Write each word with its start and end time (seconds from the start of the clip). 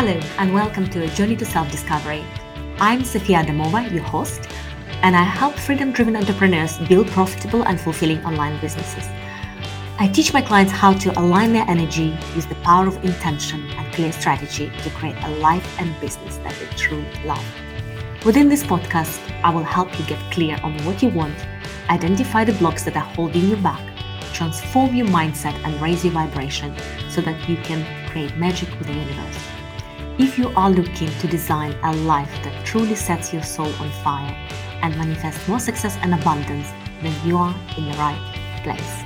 Hello, 0.00 0.20
and 0.38 0.54
welcome 0.54 0.88
to 0.90 1.02
A 1.02 1.08
Journey 1.08 1.34
to 1.34 1.44
Self 1.44 1.72
Discovery. 1.72 2.24
I'm 2.78 3.02
Sofia 3.02 3.38
Adamova, 3.38 3.90
your 3.92 4.04
host, 4.04 4.48
and 5.02 5.16
I 5.16 5.24
help 5.24 5.56
freedom 5.56 5.90
driven 5.90 6.14
entrepreneurs 6.14 6.78
build 6.86 7.08
profitable 7.08 7.64
and 7.64 7.80
fulfilling 7.80 8.24
online 8.24 8.60
businesses. 8.60 9.08
I 9.98 10.06
teach 10.06 10.32
my 10.32 10.40
clients 10.40 10.72
how 10.72 10.92
to 10.92 11.18
align 11.18 11.52
their 11.52 11.64
energy, 11.66 12.16
use 12.36 12.46
the 12.46 12.54
power 12.62 12.86
of 12.86 13.04
intention 13.04 13.68
and 13.70 13.92
clear 13.92 14.12
strategy 14.12 14.70
to 14.84 14.90
create 14.90 15.16
a 15.24 15.30
life 15.40 15.66
and 15.80 16.00
business 16.00 16.36
that 16.44 16.54
they 16.54 16.76
truly 16.76 17.10
love. 17.24 17.44
Within 18.24 18.48
this 18.48 18.62
podcast, 18.62 19.18
I 19.42 19.50
will 19.50 19.64
help 19.64 19.98
you 19.98 20.06
get 20.06 20.20
clear 20.30 20.60
on 20.62 20.78
what 20.84 21.02
you 21.02 21.08
want, 21.08 21.44
identify 21.90 22.44
the 22.44 22.52
blocks 22.52 22.84
that 22.84 22.94
are 22.94 23.00
holding 23.16 23.46
you 23.48 23.56
back, 23.56 23.82
transform 24.32 24.94
your 24.94 25.08
mindset 25.08 25.60
and 25.64 25.82
raise 25.82 26.04
your 26.04 26.12
vibration 26.12 26.72
so 27.10 27.20
that 27.20 27.48
you 27.48 27.56
can 27.56 27.84
create 28.08 28.36
magic 28.36 28.68
with 28.78 28.86
the 28.86 28.94
universe. 28.94 29.57
If 30.18 30.36
you 30.36 30.48
are 30.56 30.68
looking 30.68 31.08
to 31.20 31.28
design 31.28 31.76
a 31.84 31.94
life 31.94 32.32
that 32.42 32.66
truly 32.66 32.96
sets 32.96 33.32
your 33.32 33.44
soul 33.44 33.72
on 33.74 33.88
fire 34.02 34.34
and 34.82 34.96
manifest 34.98 35.48
more 35.48 35.60
success 35.60 35.96
and 36.02 36.12
abundance, 36.12 36.66
then 37.02 37.14
you 37.24 37.36
are 37.36 37.54
in 37.76 37.84
the 37.84 37.96
right 37.98 38.18
place. 38.64 39.04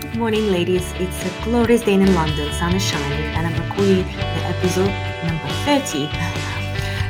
Good 0.00 0.16
morning, 0.16 0.50
ladies. 0.50 0.90
It's 0.94 1.22
a 1.26 1.44
glorious 1.44 1.82
day 1.82 1.92
in 1.92 2.14
London. 2.14 2.50
Sun 2.54 2.74
is 2.74 2.82
shining, 2.82 3.22
and 3.36 3.46
I'm 3.46 3.68
recording 3.68 3.98
the 3.98 4.42
episode 4.48 4.92
number 5.26 5.48
30. 5.66 6.08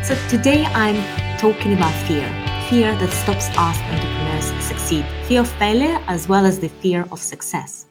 So 0.03 0.17
today 0.29 0.65
I'm 0.75 0.99
talking 1.39 1.75
about 1.75 1.95
fear. 2.09 2.27
Fear 2.69 2.97
that 2.99 3.13
stops 3.13 3.49
us 3.57 3.79
entrepreneurs 3.79 4.47
succeed. 4.65 5.07
Fear 5.29 5.43
of 5.43 5.49
failure 5.53 6.03
as 6.09 6.29
well 6.29 6.45
as 6.45 6.59
the 6.59 6.69
fear 6.69 7.07
of 7.13 7.21
success. 7.21 7.87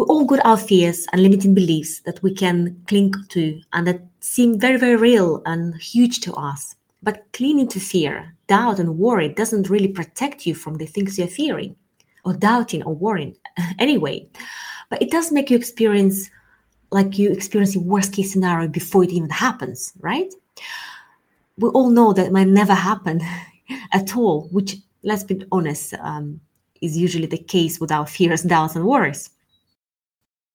We 0.00 0.06
all 0.06 0.24
got 0.24 0.40
our 0.46 0.56
fears 0.56 1.06
and 1.12 1.22
limiting 1.22 1.52
beliefs 1.52 2.00
that 2.06 2.22
we 2.22 2.32
can 2.32 2.82
cling 2.86 3.12
to 3.28 3.60
and 3.74 3.86
that 3.86 4.00
seem 4.20 4.58
very, 4.58 4.78
very 4.78 4.96
real 4.96 5.42
and 5.44 5.74
huge 5.76 6.20
to 6.20 6.32
us. 6.32 6.74
But 7.02 7.26
clinging 7.34 7.68
to 7.68 7.80
fear, 7.80 8.34
doubt, 8.46 8.78
and 8.78 8.96
worry 8.96 9.28
doesn't 9.28 9.68
really 9.68 9.88
protect 9.88 10.46
you 10.46 10.54
from 10.54 10.76
the 10.76 10.86
things 10.86 11.18
you're 11.18 11.28
fearing 11.28 11.76
or 12.24 12.32
doubting 12.32 12.82
or 12.84 12.94
worrying 12.94 13.36
anyway. 13.78 14.26
But 14.88 15.02
it 15.02 15.10
does 15.10 15.32
make 15.32 15.50
you 15.50 15.58
experience 15.58 16.30
like 16.90 17.18
you 17.18 17.30
experience 17.30 17.74
the 17.74 17.80
worst 17.80 18.14
case 18.14 18.32
scenario 18.32 18.68
before 18.68 19.04
it 19.04 19.10
even 19.10 19.28
happens, 19.28 19.92
right? 20.00 20.32
We 21.58 21.68
all 21.68 21.90
know 21.90 22.14
that 22.14 22.24
it 22.24 22.32
might 22.32 22.48
never 22.48 22.72
happen 22.72 23.20
at 23.92 24.16
all, 24.16 24.48
which, 24.50 24.78
let's 25.02 25.24
be 25.24 25.44
honest, 25.52 25.92
um, 26.00 26.40
is 26.80 26.96
usually 26.96 27.26
the 27.26 27.36
case 27.36 27.78
with 27.78 27.92
our 27.92 28.06
fears, 28.06 28.44
doubts, 28.44 28.76
and 28.76 28.86
worries. 28.86 29.28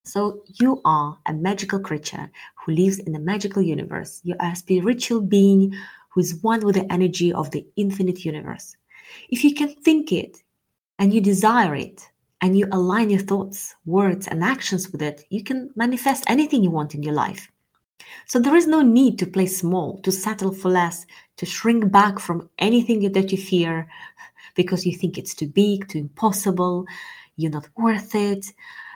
So 0.05 0.43
you 0.59 0.81
are 0.85 1.17
a 1.25 1.33
magical 1.33 1.79
creature 1.79 2.29
who 2.55 2.73
lives 2.73 2.99
in 2.99 3.15
a 3.15 3.19
magical 3.19 3.61
universe. 3.61 4.21
You 4.23 4.35
are 4.39 4.51
a 4.51 4.55
spiritual 4.55 5.19
being 5.19 5.73
who 6.09 6.21
is 6.21 6.41
one 6.43 6.61
with 6.61 6.75
the 6.75 6.91
energy 6.93 7.33
of 7.33 7.49
the 7.49 7.65
infinite 7.75 8.23
universe. 8.23 8.77
If 9.29 9.43
you 9.43 9.55
can 9.55 9.73
think 9.73 10.11
it 10.11 10.43
and 10.99 11.11
you 11.11 11.21
desire 11.21 11.75
it 11.75 12.07
and 12.41 12.57
you 12.57 12.67
align 12.71 13.09
your 13.09 13.19
thoughts, 13.19 13.75
words, 13.85 14.27
and 14.27 14.43
actions 14.43 14.91
with 14.91 15.01
it, 15.01 15.25
you 15.31 15.43
can 15.43 15.71
manifest 15.75 16.23
anything 16.27 16.63
you 16.63 16.69
want 16.69 16.93
in 16.93 17.01
your 17.01 17.15
life. 17.15 17.51
So 18.27 18.39
there 18.39 18.55
is 18.55 18.67
no 18.67 18.81
need 18.83 19.17
to 19.19 19.25
play 19.25 19.47
small, 19.47 19.99
to 20.01 20.11
settle 20.11 20.53
for 20.53 20.69
less, 20.69 21.07
to 21.37 21.47
shrink 21.47 21.91
back 21.91 22.19
from 22.19 22.47
anything 22.59 23.11
that 23.11 23.31
you 23.31 23.39
fear 23.39 23.87
because 24.55 24.85
you 24.85 24.95
think 24.95 25.17
it's 25.17 25.33
too 25.33 25.47
big, 25.47 25.87
too 25.87 25.97
impossible, 25.97 26.85
you're 27.37 27.51
not 27.51 27.67
worth 27.75 28.13
it 28.13 28.45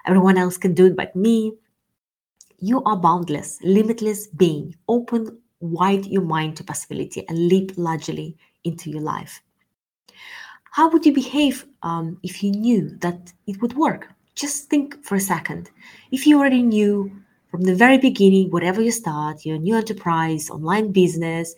everyone 0.06 0.38
else 0.38 0.58
can 0.58 0.74
do 0.74 0.88
it 0.88 0.96
but 0.96 1.16
me. 1.16 1.54
You 2.60 2.84
are 2.84 2.98
boundless, 2.98 3.60
limitless 3.64 4.28
being. 4.28 4.76
Open 4.88 5.40
wide 5.60 6.06
your 6.06 6.22
mind 6.24 6.58
to 6.58 6.64
possibility 6.64 7.28
and 7.28 7.48
leap 7.48 7.72
largely 7.78 8.38
into 8.64 8.90
your 8.90 9.02
life. 9.02 9.42
How 10.72 10.90
would 10.90 11.06
you 11.06 11.14
behave 11.14 11.66
um, 11.84 12.20
if 12.24 12.44
you 12.44 12.52
knew 12.52 12.98
that 13.00 13.34
it 13.48 13.62
would 13.62 13.74
work? 13.74 14.10
Just 14.36 14.70
think 14.70 15.04
for 15.04 15.16
a 15.16 15.20
second. 15.20 15.70
If 16.12 16.26
you 16.28 16.38
already 16.38 16.62
knew 16.62 17.12
from 17.50 17.62
the 17.62 17.76
very 17.76 17.98
beginning, 17.98 18.52
whatever 18.52 18.82
you 18.82 18.92
start, 18.92 19.46
your 19.46 19.58
new 19.58 19.76
enterprise, 19.76 20.50
online 20.50 20.92
business, 20.92 21.56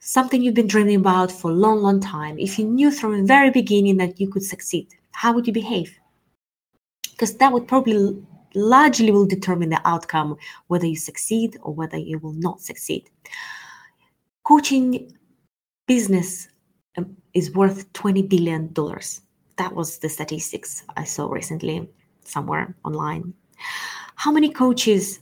something 0.00 0.42
you've 0.42 0.54
been 0.54 0.66
dreaming 0.66 0.96
about 0.96 1.30
for 1.30 1.50
a 1.50 1.54
long, 1.54 1.80
long 1.80 2.00
time, 2.00 2.38
if 2.38 2.58
you 2.58 2.66
knew 2.66 2.90
from 2.90 3.20
the 3.20 3.26
very 3.26 3.50
beginning 3.50 3.96
that 3.98 4.20
you 4.20 4.28
could 4.28 4.42
succeed, 4.42 4.88
how 5.12 5.32
would 5.32 5.46
you 5.46 5.52
behave? 5.52 5.98
Because 7.24 7.38
that 7.38 7.52
would 7.52 7.66
probably 7.66 8.22
largely 8.54 9.10
will 9.10 9.24
determine 9.24 9.70
the 9.70 9.80
outcome 9.86 10.36
whether 10.66 10.86
you 10.86 10.94
succeed 10.94 11.56
or 11.62 11.72
whether 11.72 11.96
you 11.96 12.18
will 12.18 12.34
not 12.34 12.60
succeed. 12.60 13.08
Coaching 14.44 15.10
business 15.88 16.48
um, 16.98 17.16
is 17.32 17.50
worth 17.54 17.90
20 17.94 18.22
billion 18.24 18.70
dollars. 18.74 19.22
That 19.56 19.74
was 19.74 19.98
the 19.98 20.08
statistics 20.10 20.84
i 20.98 21.04
saw 21.04 21.30
recently 21.30 21.88
somewhere 22.24 22.74
online. 22.84 23.32
How 24.16 24.30
many 24.30 24.50
coaches 24.50 25.20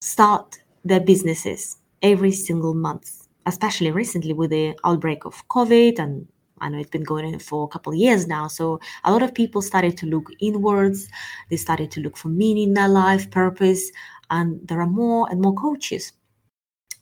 start 0.00 0.60
their 0.84 1.00
businesses 1.00 1.78
every 2.02 2.32
single 2.32 2.74
month 2.74 3.26
especially 3.46 3.90
recently 3.90 4.32
with 4.32 4.50
the 4.50 4.74
outbreak 4.84 5.24
of 5.24 5.46
covid 5.48 5.98
and 5.98 6.26
I 6.62 6.68
know 6.68 6.78
it's 6.78 6.88
been 6.88 7.02
going 7.02 7.26
on 7.26 7.38
for 7.40 7.64
a 7.64 7.68
couple 7.68 7.92
of 7.92 7.98
years 7.98 8.26
now. 8.26 8.46
So 8.46 8.80
a 9.04 9.12
lot 9.12 9.22
of 9.22 9.34
people 9.34 9.60
started 9.60 9.98
to 9.98 10.06
look 10.06 10.30
inwards. 10.40 11.08
They 11.50 11.56
started 11.56 11.90
to 11.92 12.00
look 12.00 12.16
for 12.16 12.28
meaning 12.28 12.68
in 12.68 12.74
their 12.74 12.88
life, 12.88 13.30
purpose, 13.30 13.90
and 14.30 14.66
there 14.66 14.80
are 14.80 14.86
more 14.86 15.28
and 15.30 15.40
more 15.40 15.54
coaches. 15.54 16.12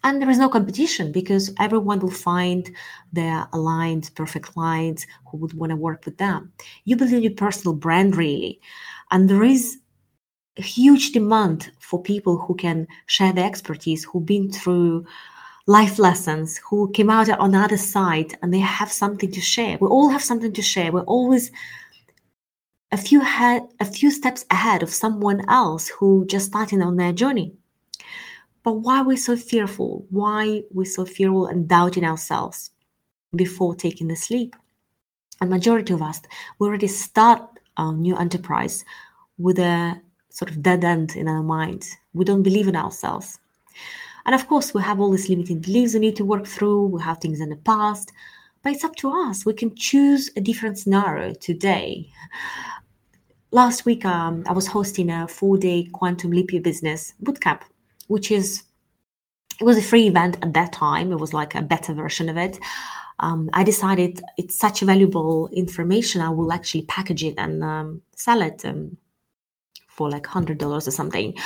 And 0.02 0.20
there 0.20 0.30
is 0.30 0.38
no 0.38 0.48
competition 0.48 1.12
because 1.12 1.52
everyone 1.58 2.00
will 2.00 2.10
find 2.10 2.74
their 3.12 3.46
aligned, 3.52 4.10
perfect 4.14 4.46
clients 4.46 5.06
who 5.30 5.36
would 5.36 5.52
want 5.52 5.70
to 5.70 5.76
work 5.76 6.06
with 6.06 6.16
them. 6.16 6.52
You 6.86 6.96
build 6.96 7.10
your 7.10 7.32
personal 7.32 7.74
brand 7.74 8.16
really. 8.16 8.60
And 9.10 9.28
there 9.28 9.44
is 9.44 9.76
a 10.56 10.62
huge 10.62 11.12
demand 11.12 11.70
for 11.80 12.02
people 12.02 12.38
who 12.38 12.54
can 12.54 12.86
share 13.06 13.34
their 13.34 13.46
expertise, 13.46 14.04
who've 14.04 14.24
been 14.24 14.50
through 14.50 15.04
life 15.66 15.98
lessons 15.98 16.58
who 16.58 16.90
came 16.92 17.10
out 17.10 17.28
on 17.28 17.52
the 17.52 17.58
other 17.58 17.76
side 17.76 18.36
and 18.42 18.52
they 18.52 18.58
have 18.58 18.90
something 18.90 19.30
to 19.32 19.40
share. 19.40 19.78
We 19.80 19.88
all 19.88 20.08
have 20.08 20.22
something 20.22 20.52
to 20.52 20.62
share. 20.62 20.92
We're 20.92 21.02
always 21.02 21.50
a 22.92 22.96
few 22.96 23.20
head, 23.20 23.62
a 23.78 23.84
few 23.84 24.10
steps 24.10 24.44
ahead 24.50 24.82
of 24.82 24.90
someone 24.90 25.42
else 25.48 25.88
who 25.88 26.26
just 26.26 26.46
starting 26.46 26.82
on 26.82 26.96
their 26.96 27.12
journey. 27.12 27.52
But 28.62 28.72
why 28.72 28.98
are 28.98 29.04
we 29.04 29.16
so 29.16 29.36
fearful? 29.36 30.06
Why 30.10 30.62
we 30.72 30.84
so 30.84 31.04
fearful 31.04 31.46
and 31.46 31.68
doubting 31.68 32.04
ourselves 32.04 32.70
before 33.34 33.74
taking 33.74 34.08
the 34.08 34.26
leap? 34.30 34.56
A 35.40 35.46
majority 35.46 35.94
of 35.94 36.02
us, 36.02 36.20
we 36.58 36.66
already 36.66 36.88
start 36.88 37.42
our 37.76 37.92
new 37.94 38.16
enterprise 38.16 38.84
with 39.38 39.58
a 39.58 40.00
sort 40.28 40.50
of 40.50 40.62
dead 40.62 40.84
end 40.84 41.16
in 41.16 41.28
our 41.28 41.42
mind. 41.42 41.88
We 42.12 42.24
don't 42.24 42.42
believe 42.42 42.68
in 42.68 42.76
ourselves. 42.76 43.38
And 44.30 44.40
of 44.40 44.46
course, 44.46 44.72
we 44.72 44.80
have 44.82 45.00
all 45.00 45.10
these 45.10 45.28
limiting 45.28 45.58
beliefs 45.58 45.94
we 45.94 45.98
need 45.98 46.14
to 46.14 46.24
work 46.24 46.46
through. 46.46 46.86
We 46.86 47.02
have 47.02 47.18
things 47.18 47.40
in 47.40 47.48
the 47.48 47.56
past, 47.56 48.12
but 48.62 48.72
it's 48.72 48.84
up 48.84 48.94
to 49.02 49.10
us. 49.10 49.44
We 49.44 49.52
can 49.54 49.74
choose 49.74 50.30
a 50.36 50.40
different 50.40 50.78
scenario 50.78 51.34
today. 51.34 52.08
Last 53.50 53.84
week, 53.86 54.04
um, 54.04 54.44
I 54.46 54.52
was 54.52 54.68
hosting 54.68 55.10
a 55.10 55.26
four-day 55.26 55.88
quantum 55.92 56.30
leap 56.30 56.52
year 56.52 56.62
business 56.62 57.12
bootcamp, 57.20 57.62
which 58.06 58.30
is 58.30 58.62
it 59.60 59.64
was 59.64 59.76
a 59.76 59.82
free 59.82 60.06
event 60.06 60.36
at 60.42 60.54
that 60.54 60.72
time. 60.72 61.10
It 61.10 61.18
was 61.18 61.34
like 61.34 61.56
a 61.56 61.62
better 61.62 61.92
version 61.92 62.28
of 62.28 62.36
it. 62.36 62.56
Um, 63.18 63.50
I 63.52 63.64
decided 63.64 64.22
it's 64.38 64.56
such 64.56 64.78
valuable 64.78 65.48
information. 65.48 66.20
I 66.20 66.28
will 66.30 66.52
actually 66.52 66.82
package 66.82 67.24
it 67.24 67.34
and 67.36 67.64
um, 67.64 68.02
sell 68.14 68.42
it 68.42 68.64
um, 68.64 68.96
for 69.88 70.08
like 70.08 70.28
hundred 70.28 70.58
dollars 70.58 70.86
or 70.86 70.92
something. 70.92 71.36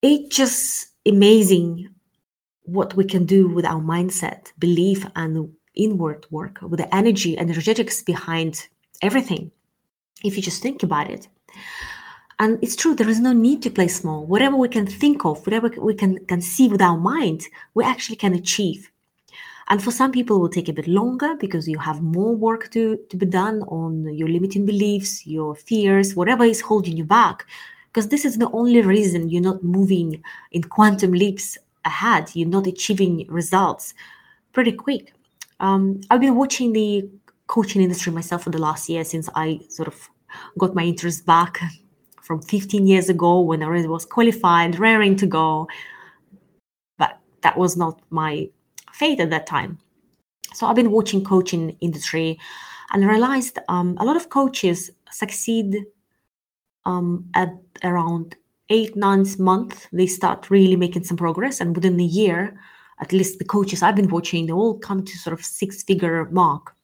It 0.00 0.30
just 0.30 0.87
amazing 1.08 1.88
what 2.62 2.94
we 2.94 3.04
can 3.04 3.24
do 3.24 3.48
with 3.48 3.64
our 3.64 3.80
mindset, 3.80 4.52
belief, 4.58 5.06
and 5.16 5.50
inward 5.74 6.26
work, 6.30 6.60
with 6.62 6.80
the 6.80 6.94
energy, 6.94 7.38
energetics 7.38 8.02
behind 8.02 8.68
everything. 9.00 9.50
If 10.22 10.36
you 10.36 10.42
just 10.42 10.62
think 10.62 10.82
about 10.82 11.10
it. 11.10 11.28
And 12.40 12.58
it's 12.62 12.76
true, 12.76 12.94
there 12.94 13.08
is 13.08 13.20
no 13.20 13.32
need 13.32 13.62
to 13.62 13.70
play 13.70 13.88
small. 13.88 14.26
Whatever 14.26 14.56
we 14.56 14.68
can 14.68 14.86
think 14.86 15.24
of, 15.24 15.44
whatever 15.46 15.70
we 15.80 15.94
can 15.94 16.24
conceive 16.26 16.72
with 16.72 16.82
our 16.82 16.98
mind, 16.98 17.42
we 17.74 17.84
actually 17.84 18.16
can 18.16 18.34
achieve. 18.34 18.90
And 19.70 19.82
for 19.82 19.90
some 19.90 20.12
people, 20.12 20.36
it 20.36 20.40
will 20.40 20.48
take 20.48 20.68
a 20.68 20.72
bit 20.72 20.88
longer 20.88 21.34
because 21.36 21.68
you 21.68 21.78
have 21.78 22.00
more 22.00 22.34
work 22.34 22.70
to, 22.70 22.98
to 23.10 23.16
be 23.16 23.26
done 23.26 23.62
on 23.62 24.14
your 24.14 24.28
limiting 24.28 24.64
beliefs, 24.66 25.26
your 25.26 25.54
fears, 25.54 26.14
whatever 26.14 26.44
is 26.44 26.60
holding 26.60 26.96
you 26.96 27.04
back 27.04 27.44
because 27.98 28.10
this 28.10 28.24
is 28.24 28.38
the 28.38 28.48
only 28.52 28.80
reason 28.80 29.28
you're 29.28 29.42
not 29.42 29.64
moving 29.64 30.22
in 30.52 30.62
quantum 30.62 31.10
leaps 31.10 31.58
ahead 31.84 32.30
you're 32.32 32.48
not 32.48 32.64
achieving 32.64 33.26
results 33.28 33.92
pretty 34.52 34.70
quick 34.70 35.12
um, 35.58 36.00
i've 36.08 36.20
been 36.20 36.36
watching 36.36 36.72
the 36.72 37.10
coaching 37.48 37.82
industry 37.82 38.12
myself 38.12 38.44
for 38.44 38.50
the 38.50 38.58
last 38.58 38.88
year 38.88 39.02
since 39.02 39.28
i 39.34 39.58
sort 39.68 39.88
of 39.88 40.08
got 40.58 40.76
my 40.76 40.84
interest 40.84 41.26
back 41.26 41.58
from 42.22 42.40
15 42.40 42.86
years 42.86 43.08
ago 43.08 43.40
when 43.40 43.62
I 43.62 43.86
was 43.86 44.04
qualified, 44.04 44.78
raring 44.78 45.16
to 45.16 45.26
go. 45.26 45.66
But 46.98 47.18
that 47.40 47.56
was 47.56 47.74
not 47.74 48.02
my 48.10 48.50
fate 48.92 49.18
at 49.20 49.30
that 49.30 49.46
time. 49.46 49.78
So 50.52 50.66
I've 50.66 50.76
been 50.76 50.90
watching 50.90 51.24
coaching 51.24 51.74
industry 51.80 52.38
and 52.92 53.08
realized 53.08 53.58
um, 53.68 53.96
a 53.98 54.04
lot 54.04 54.16
of 54.16 54.28
coaches 54.28 54.90
succeed 55.10 55.86
um, 56.84 57.28
at 57.34 57.52
around 57.84 58.36
eight, 58.70 58.96
nine 58.96 59.24
months. 59.38 59.86
They 59.92 60.06
start 60.06 60.50
really 60.50 60.76
making 60.76 61.04
some 61.04 61.16
progress, 61.16 61.60
and 61.60 61.74
within 61.74 61.98
a 62.00 62.04
year, 62.04 62.58
at 63.00 63.12
least 63.12 63.38
the 63.38 63.44
coaches 63.44 63.82
I've 63.82 63.96
been 63.96 64.10
watching, 64.10 64.46
they 64.46 64.52
all 64.52 64.78
come 64.78 65.04
to 65.04 65.18
sort 65.18 65.34
of 65.38 65.44
six 65.44 65.82
figure 65.82 66.26
mark. 66.30 66.74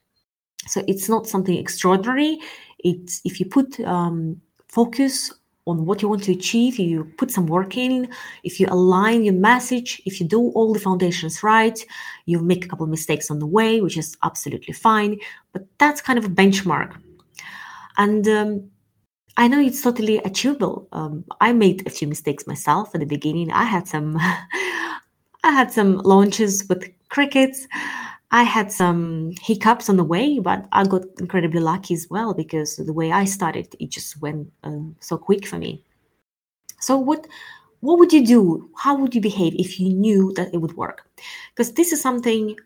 So 0.67 0.83
it's 0.89 1.09
not 1.09 1.27
something 1.27 1.57
extraordinary. 1.57 2.39
It's 2.79 3.21
if 3.25 3.41
you 3.41 3.47
put 3.47 3.81
um, 3.81 4.41
focus 4.69 5.33
on 5.67 5.87
what 5.87 6.03
you 6.03 6.09
want 6.09 6.23
to 6.25 6.33
achieve, 6.33 6.79
you 6.79 7.05
put 7.17 7.31
some 7.31 7.47
work 7.47 7.77
in, 7.77 8.09
if 8.43 8.61
you 8.61 8.67
align 8.71 9.25
your 9.25 9.35
message, 9.35 10.03
if 10.05 10.21
you 10.21 10.27
do 10.27 10.51
all 10.51 10.75
the 10.75 10.81
foundations 10.81 11.43
right, 11.43 11.85
you 12.27 12.39
make 12.41 12.65
a 12.65 12.69
couple 12.69 12.85
of 12.85 12.91
mistakes 12.91 13.31
on 13.31 13.39
the 13.39 13.47
way, 13.47 13.81
which 13.81 13.97
is 13.97 14.17
absolutely 14.23 14.75
fine. 14.75 15.19
But 15.53 15.67
that's 15.79 16.03
kind 16.03 16.19
of 16.19 16.25
a 16.27 16.29
benchmark. 16.29 16.95
And 17.97 18.29
um, 18.29 18.71
I 19.37 19.49
know 19.49 19.61
it's 19.61 19.83
totally 19.83 20.19
achievable. 20.19 20.89
Um, 20.93 21.25
I 21.41 21.53
made 21.53 21.87
a 21.87 21.91
few 21.91 22.07
mistakes 22.07 22.47
myself 22.47 22.95
at 22.95 23.01
the 23.01 23.07
beginning. 23.07 23.51
I 23.51 23.65
had 23.65 23.89
some, 23.89 24.17
I 24.19 24.99
had 25.43 25.73
some 25.73 25.99
launches 25.99 26.65
with 26.69 26.85
crickets. 27.09 27.67
I 28.31 28.43
had 28.43 28.73
some 28.73 29.33
hiccups 29.41 29.89
on 29.89 29.97
the 29.97 30.05
way, 30.05 30.39
but 30.39 30.67
I 30.73 30.85
got 30.85 31.03
incredibly 31.19 31.61
lucky 31.61 31.95
as 31.95 32.09
well 32.11 32.35
because 32.35 32.77
the 32.77 32.93
way 32.93 33.13
I 33.13 33.25
started, 33.25 33.75
it 33.79 33.91
just 33.91 34.21
went 34.21 34.51
um, 34.65 34.97
so 35.01 35.17
quick 35.17 35.47
for 35.47 35.57
me. 35.57 35.85
So 36.81 36.97
what 36.97 37.27
what 37.81 37.99
would 37.99 38.15
you 38.15 38.27
do? 38.27 38.71
How 38.77 38.97
would 38.97 39.15
you 39.15 39.21
behave 39.21 39.55
if 39.57 39.79
you 39.79 39.91
knew 39.91 40.33
that 40.37 40.55
it 40.55 40.57
would 40.57 40.75
work? 40.75 41.07
Because 41.51 41.73
this 41.73 41.93
is 41.93 42.01
something 42.01 42.57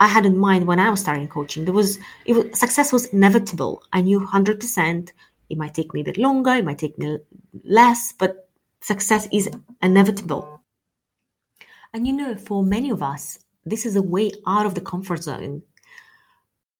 I 0.00 0.08
had 0.08 0.26
in 0.26 0.36
mind 0.36 0.66
when 0.66 0.80
I 0.80 0.90
was 0.90 1.00
starting 1.00 1.28
coaching. 1.28 1.64
There 1.64 1.72
was, 1.72 2.00
was 2.26 2.58
success 2.58 2.92
was 2.92 3.06
inevitable. 3.06 3.82
I 3.92 4.00
knew 4.00 4.26
hundred 4.26 4.58
percent. 4.58 5.12
It 5.48 5.58
might 5.58 5.74
take 5.74 5.94
me 5.94 6.00
a 6.00 6.04
bit 6.04 6.18
longer. 6.18 6.50
It 6.50 6.64
might 6.64 6.78
take 6.78 6.98
me 6.98 7.18
less, 7.64 8.12
but 8.12 8.48
success 8.80 9.28
is 9.32 9.48
inevitable. 9.82 10.62
And 11.92 12.06
you 12.06 12.12
know, 12.12 12.34
for 12.36 12.62
many 12.62 12.90
of 12.90 13.02
us, 13.02 13.38
this 13.64 13.86
is 13.86 13.96
a 13.96 14.02
way 14.02 14.30
out 14.46 14.66
of 14.66 14.74
the 14.74 14.80
comfort 14.80 15.22
zone 15.22 15.62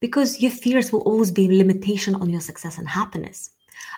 because 0.01 0.41
your 0.41 0.51
fears 0.51 0.93
will 0.93 1.01
always 1.01 1.31
be 1.31 1.47
a 1.47 1.59
limitation 1.59 2.15
on 2.15 2.31
your 2.31 2.41
success 2.41 2.79
and 2.79 2.89
happiness. 2.89 3.51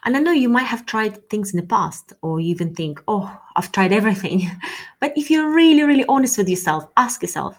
And 0.05 0.17
I 0.17 0.21
know 0.21 0.33
you 0.33 0.49
might 0.49 0.67
have 0.67 0.87
tried 0.87 1.29
things 1.29 1.53
in 1.53 1.61
the 1.61 1.67
past, 1.67 2.13
or 2.23 2.41
you 2.41 2.51
even 2.51 2.75
think, 2.75 3.03
oh, 3.09 3.37
I've 3.57 3.73
tried 3.73 3.93
everything. 3.93 4.51
but 5.01 5.13
if 5.17 5.31
you're 5.31 5.51
really, 5.51 5.83
really 5.83 6.05
honest 6.09 6.39
with 6.39 6.49
yourself, 6.49 6.89
ask 6.97 7.23
yourself, 7.23 7.59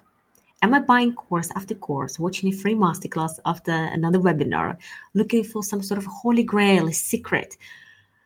am 0.61 0.73
I 0.73 0.79
buying 0.79 1.13
course 1.13 1.49
after 1.55 1.75
course, 1.75 2.19
watching 2.19 2.49
a 2.49 2.55
free 2.55 2.75
masterclass 2.75 3.39
after 3.45 3.71
another 3.71 4.19
webinar, 4.19 4.77
looking 5.13 5.43
for 5.43 5.63
some 5.63 5.81
sort 5.81 5.97
of 5.97 6.05
holy 6.05 6.43
grail, 6.43 6.87
a 6.87 6.93
secret, 6.93 7.57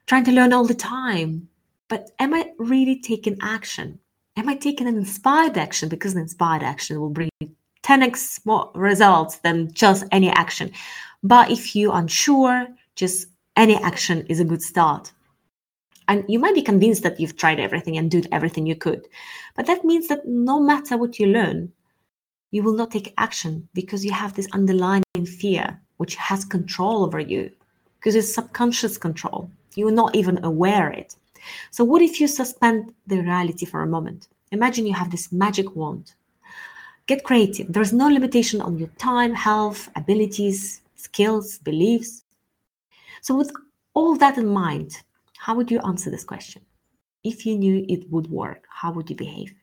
trying 0.07 0.23
to 0.25 0.31
learn 0.31 0.53
all 0.53 0.65
the 0.65 0.73
time? 0.73 1.47
But 1.89 2.11
am 2.19 2.33
I 2.33 2.51
really 2.57 2.99
taking 2.99 3.37
action? 3.41 3.99
am 4.35 4.49
I 4.49 4.55
taking 4.55 4.87
an 4.87 4.97
inspired 4.97 5.57
action? 5.57 5.89
Because 5.89 6.13
an 6.13 6.21
inspired 6.21 6.63
action 6.63 6.99
will 6.99 7.09
bring 7.09 7.29
10x 7.83 8.45
more 8.45 8.71
results 8.75 9.37
than 9.37 9.71
just 9.73 10.05
any 10.11 10.29
action. 10.29 10.71
But 11.23 11.51
if 11.51 11.75
you're 11.75 11.95
unsure, 11.95 12.67
just 12.95 13.27
any 13.55 13.75
action 13.75 14.25
is 14.27 14.39
a 14.39 14.45
good 14.45 14.61
start. 14.61 15.11
And 16.07 16.25
you 16.27 16.39
might 16.39 16.55
be 16.55 16.61
convinced 16.61 17.03
that 17.03 17.19
you've 17.19 17.37
tried 17.37 17.59
everything 17.59 17.97
and 17.97 18.11
did 18.11 18.27
everything 18.31 18.65
you 18.65 18.75
could. 18.75 19.07
But 19.55 19.67
that 19.67 19.85
means 19.85 20.07
that 20.09 20.27
no 20.27 20.59
matter 20.59 20.97
what 20.97 21.17
you 21.17 21.27
learn, 21.27 21.71
you 22.53 22.61
will 22.61 22.75
not 22.75 22.91
take 22.91 23.15
action 23.17 23.67
because 23.73 24.05
you 24.05 24.11
have 24.11 24.35
this 24.35 24.47
underlying 24.53 25.25
fear, 25.25 25.81
which 25.97 26.15
has 26.15 26.45
control 26.45 27.03
over 27.03 27.19
you, 27.19 27.51
because 27.97 28.13
it's 28.13 28.31
subconscious 28.31 28.95
control. 28.95 29.49
You're 29.73 29.99
not 30.03 30.15
even 30.15 30.37
aware 30.45 30.91
it. 30.91 31.15
So, 31.71 31.83
what 31.83 32.03
if 32.03 32.21
you 32.21 32.27
suspend 32.27 32.93
the 33.07 33.21
reality 33.21 33.65
for 33.65 33.81
a 33.81 33.87
moment? 33.87 34.27
Imagine 34.51 34.85
you 34.85 34.93
have 34.93 35.09
this 35.09 35.31
magic 35.31 35.75
wand. 35.75 36.13
Get 37.07 37.23
creative. 37.23 37.73
There's 37.73 37.91
no 37.91 38.07
limitation 38.07 38.61
on 38.61 38.77
your 38.77 38.91
time, 38.99 39.33
health, 39.33 39.89
abilities, 39.95 40.81
skills, 40.95 41.57
beliefs. 41.57 42.23
So, 43.21 43.35
with 43.35 43.51
all 43.95 44.15
that 44.17 44.37
in 44.37 44.45
mind, 44.45 44.99
how 45.39 45.55
would 45.55 45.71
you 45.71 45.79
answer 45.79 46.11
this 46.11 46.23
question? 46.23 46.61
If 47.23 47.47
you 47.47 47.57
knew 47.57 47.83
it 47.89 48.11
would 48.11 48.29
work, 48.29 48.65
how 48.69 48.91
would 48.91 49.09
you 49.09 49.15
behave? 49.15 49.55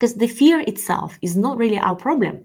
Because 0.00 0.14
the 0.14 0.26
fear 0.26 0.60
itself 0.60 1.18
is 1.20 1.36
not 1.36 1.58
really 1.58 1.78
our 1.78 1.94
problem. 1.94 2.42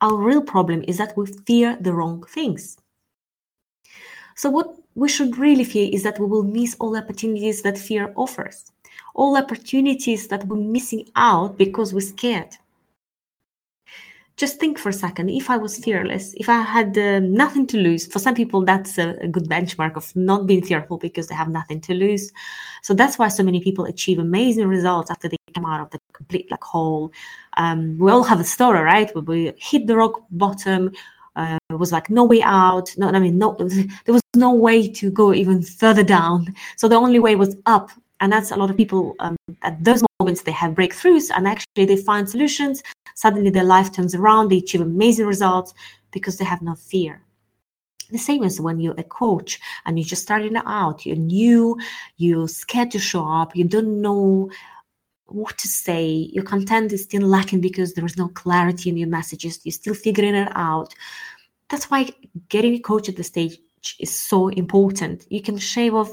Our 0.00 0.16
real 0.16 0.40
problem 0.40 0.84
is 0.88 0.96
that 0.96 1.14
we 1.18 1.26
fear 1.46 1.76
the 1.78 1.92
wrong 1.92 2.24
things. 2.24 2.78
So, 4.36 4.48
what 4.48 4.74
we 4.94 5.08
should 5.08 5.36
really 5.36 5.64
fear 5.64 5.90
is 5.92 6.02
that 6.04 6.18
we 6.18 6.24
will 6.24 6.44
miss 6.44 6.76
all 6.80 6.92
the 6.92 7.02
opportunities 7.02 7.60
that 7.62 7.76
fear 7.76 8.12
offers, 8.16 8.72
all 9.14 9.36
opportunities 9.36 10.28
that 10.28 10.46
we're 10.46 10.56
missing 10.56 11.08
out 11.14 11.58
because 11.58 11.92
we're 11.92 12.00
scared. 12.00 12.56
Just 14.38 14.60
think 14.60 14.78
for 14.78 14.88
a 14.88 14.92
second 14.92 15.30
if 15.30 15.50
I 15.50 15.56
was 15.56 15.78
fearless, 15.78 16.32
if 16.36 16.48
I 16.48 16.62
had 16.62 16.96
uh, 16.96 17.18
nothing 17.18 17.66
to 17.66 17.76
lose, 17.76 18.06
for 18.06 18.20
some 18.20 18.36
people, 18.36 18.64
that's 18.64 18.96
a, 18.96 19.16
a 19.20 19.26
good 19.26 19.48
benchmark 19.48 19.96
of 19.96 20.14
not 20.14 20.46
being 20.46 20.64
fearful 20.64 20.96
because 20.96 21.26
they 21.26 21.34
have 21.34 21.48
nothing 21.48 21.80
to 21.82 21.94
lose. 21.94 22.32
So 22.82 22.94
that's 22.94 23.18
why 23.18 23.28
so 23.28 23.42
many 23.42 23.60
people 23.60 23.84
achieve 23.84 24.20
amazing 24.20 24.68
results 24.68 25.10
after 25.10 25.28
they 25.28 25.36
come 25.54 25.66
out 25.66 25.80
of 25.80 25.90
the 25.90 25.98
complete 26.12 26.48
black 26.48 26.62
hole. 26.62 27.12
Um, 27.56 27.98
we 27.98 28.12
all 28.12 28.22
have 28.22 28.38
a 28.38 28.44
story, 28.44 28.80
right? 28.80 29.12
where 29.12 29.24
We 29.24 29.52
hit 29.58 29.88
the 29.88 29.96
rock 29.96 30.22
bottom, 30.30 30.92
uh, 31.38 31.58
it 31.70 31.78
was 31.78 31.92
like 31.92 32.10
no 32.10 32.24
way 32.24 32.42
out. 32.42 32.92
No, 32.98 33.08
I 33.08 33.18
mean, 33.20 33.38
no, 33.38 33.54
there 33.58 34.12
was 34.12 34.22
no 34.34 34.52
way 34.52 34.88
to 34.88 35.10
go 35.10 35.32
even 35.32 35.62
further 35.62 36.02
down. 36.02 36.54
So 36.76 36.88
the 36.88 36.96
only 36.96 37.20
way 37.20 37.36
was 37.36 37.56
up. 37.66 37.90
And 38.20 38.32
that's 38.32 38.50
a 38.50 38.56
lot 38.56 38.70
of 38.70 38.76
people 38.76 39.14
um, 39.20 39.36
at 39.62 39.82
those 39.82 40.02
moments 40.18 40.42
they 40.42 40.52
have 40.52 40.74
breakthroughs 40.74 41.30
and 41.34 41.46
actually 41.46 41.84
they 41.84 41.96
find 41.96 42.28
solutions. 42.28 42.82
Suddenly 43.14 43.50
their 43.50 43.64
life 43.64 43.92
turns 43.92 44.14
around. 44.14 44.48
They 44.48 44.58
achieve 44.58 44.80
amazing 44.80 45.26
results 45.26 45.74
because 46.10 46.38
they 46.38 46.44
have 46.44 46.62
no 46.62 46.74
fear. 46.74 47.22
The 48.10 48.18
same 48.18 48.42
as 48.42 48.60
when 48.60 48.80
you're 48.80 48.94
a 48.98 49.04
coach 49.04 49.60
and 49.84 49.98
you're 49.98 50.06
just 50.06 50.22
starting 50.22 50.56
out, 50.56 51.04
you're 51.04 51.16
new, 51.16 51.76
you're 52.16 52.48
scared 52.48 52.90
to 52.92 52.98
show 52.98 53.26
up, 53.28 53.54
you 53.54 53.64
don't 53.64 54.00
know 54.00 54.50
what 55.26 55.58
to 55.58 55.68
say. 55.68 56.30
Your 56.32 56.44
content 56.44 56.92
is 56.92 57.02
still 57.02 57.26
lacking 57.26 57.60
because 57.60 57.92
there 57.92 58.06
is 58.06 58.16
no 58.16 58.28
clarity 58.28 58.88
in 58.88 58.96
your 58.96 59.08
messages. 59.08 59.60
You're 59.62 59.72
still 59.72 59.94
figuring 59.94 60.34
it 60.34 60.48
out. 60.54 60.94
That's 61.68 61.90
why 61.90 62.08
getting 62.48 62.74
a 62.74 62.78
coach 62.78 63.10
at 63.10 63.16
the 63.16 63.24
stage 63.24 63.58
is 64.00 64.18
so 64.18 64.48
important. 64.48 65.26
You 65.28 65.42
can 65.42 65.58
shave 65.58 65.94
off, 65.94 66.10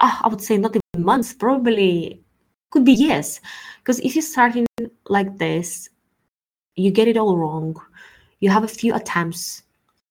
oh, 0.00 0.20
I 0.22 0.28
would 0.28 0.42
say, 0.42 0.56
not 0.58 0.76
even 0.76 1.04
months, 1.04 1.32
probably 1.34 2.22
could 2.70 2.84
be 2.84 2.92
years. 2.92 3.40
Because 3.78 4.00
if 4.00 4.14
you're 4.14 4.22
starting 4.22 4.66
like 5.08 5.38
this, 5.38 5.88
you 6.74 6.90
get 6.90 7.08
it 7.08 7.16
all 7.16 7.36
wrong. 7.36 7.76
You 8.40 8.50
have 8.50 8.64
a 8.64 8.68
few 8.68 8.94
attempts 8.94 9.62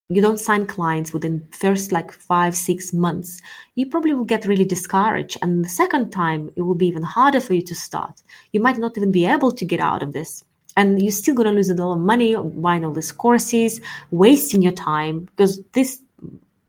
you 0.08 0.22
don't 0.22 0.38
sign 0.38 0.66
clients 0.66 1.12
within 1.12 1.46
first 1.50 1.90
like 1.90 2.12
five 2.12 2.56
six 2.56 2.92
months 2.92 3.40
you 3.74 3.86
probably 3.86 4.14
will 4.14 4.24
get 4.24 4.46
really 4.46 4.64
discouraged 4.64 5.36
and 5.42 5.64
the 5.64 5.68
second 5.68 6.10
time 6.10 6.50
it 6.56 6.62
will 6.62 6.74
be 6.74 6.86
even 6.86 7.02
harder 7.02 7.40
for 7.40 7.54
you 7.54 7.62
to 7.62 7.74
start 7.74 8.22
you 8.52 8.60
might 8.60 8.78
not 8.78 8.96
even 8.96 9.10
be 9.10 9.26
able 9.26 9.50
to 9.50 9.64
get 9.64 9.80
out 9.80 10.02
of 10.02 10.12
this 10.12 10.44
and 10.76 11.02
you're 11.02 11.10
still 11.10 11.34
going 11.34 11.48
to 11.48 11.52
lose 11.52 11.70
a 11.70 11.74
lot 11.74 11.94
of 11.94 11.98
money 11.98 12.36
buying 12.36 12.84
all 12.84 12.92
these 12.92 13.12
courses 13.12 13.80
wasting 14.10 14.62
your 14.62 14.72
time 14.72 15.20
because 15.36 15.60
this 15.72 16.00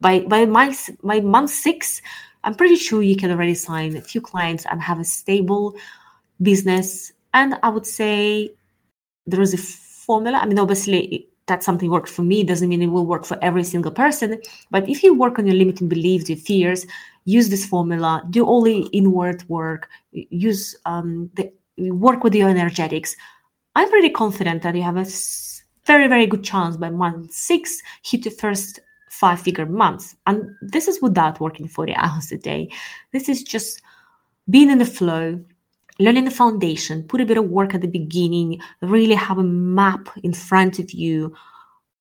by 0.01 0.19
by 0.21 0.45
my 0.45 0.75
by 1.03 1.19
month 1.19 1.51
six 1.51 2.01
i'm 2.43 2.55
pretty 2.55 2.75
sure 2.75 3.01
you 3.01 3.15
can 3.15 3.31
already 3.31 3.55
sign 3.55 3.95
a 3.95 4.01
few 4.01 4.21
clients 4.21 4.65
and 4.69 4.81
have 4.81 4.99
a 4.99 5.03
stable 5.03 5.75
business 6.41 7.13
and 7.33 7.55
i 7.63 7.69
would 7.69 7.85
say 7.85 8.51
there 9.25 9.41
is 9.41 9.53
a 9.53 9.57
formula 9.57 10.37
i 10.37 10.45
mean 10.45 10.59
obviously 10.59 11.27
that 11.47 11.63
something 11.63 11.89
worked 11.89 12.09
for 12.09 12.21
me 12.21 12.43
doesn't 12.43 12.69
mean 12.69 12.81
it 12.81 12.87
will 12.87 13.05
work 13.05 13.25
for 13.25 13.37
every 13.41 13.63
single 13.63 13.91
person. 13.91 14.39
But 14.69 14.87
if 14.87 15.01
you 15.01 15.15
work 15.15 15.39
on 15.39 15.47
your 15.47 15.55
limiting 15.55 15.87
beliefs, 15.87 16.29
your 16.29 16.37
fears, 16.37 16.85
use 17.25 17.49
this 17.49 17.65
formula, 17.65 18.23
do 18.29 18.45
all 18.45 18.61
the 18.61 18.81
inward 18.91 19.47
work, 19.49 19.89
use 20.11 20.75
um, 20.85 21.29
the 21.35 21.51
work 21.77 22.23
with 22.23 22.35
your 22.35 22.49
energetics. 22.49 23.15
I'm 23.75 23.89
pretty 23.89 24.09
confident 24.09 24.61
that 24.63 24.75
you 24.75 24.83
have 24.83 24.97
a 24.97 25.05
very, 25.85 26.07
very 26.07 26.25
good 26.25 26.43
chance 26.43 26.75
by 26.75 26.89
month 26.89 27.31
six 27.31 27.81
hit 28.03 28.23
the 28.23 28.29
first 28.29 28.79
five 29.09 29.39
figure 29.39 29.65
months. 29.65 30.15
And 30.25 30.49
this 30.61 30.87
is 30.87 31.01
without 31.01 31.39
working 31.39 31.67
40 31.67 31.95
hours 31.95 32.31
a 32.31 32.37
day. 32.37 32.69
This 33.11 33.29
is 33.29 33.43
just 33.43 33.81
being 34.49 34.69
in 34.69 34.77
the 34.77 34.85
flow, 34.85 35.43
learning 35.99 36.25
the 36.25 36.31
foundation, 36.31 37.03
put 37.03 37.21
a 37.21 37.25
bit 37.25 37.37
of 37.37 37.49
work 37.49 37.73
at 37.73 37.81
the 37.81 37.87
beginning, 37.87 38.61
really 38.81 39.15
have 39.15 39.37
a 39.37 39.43
map 39.43 40.09
in 40.23 40.33
front 40.33 40.79
of 40.79 40.91
you 40.91 41.33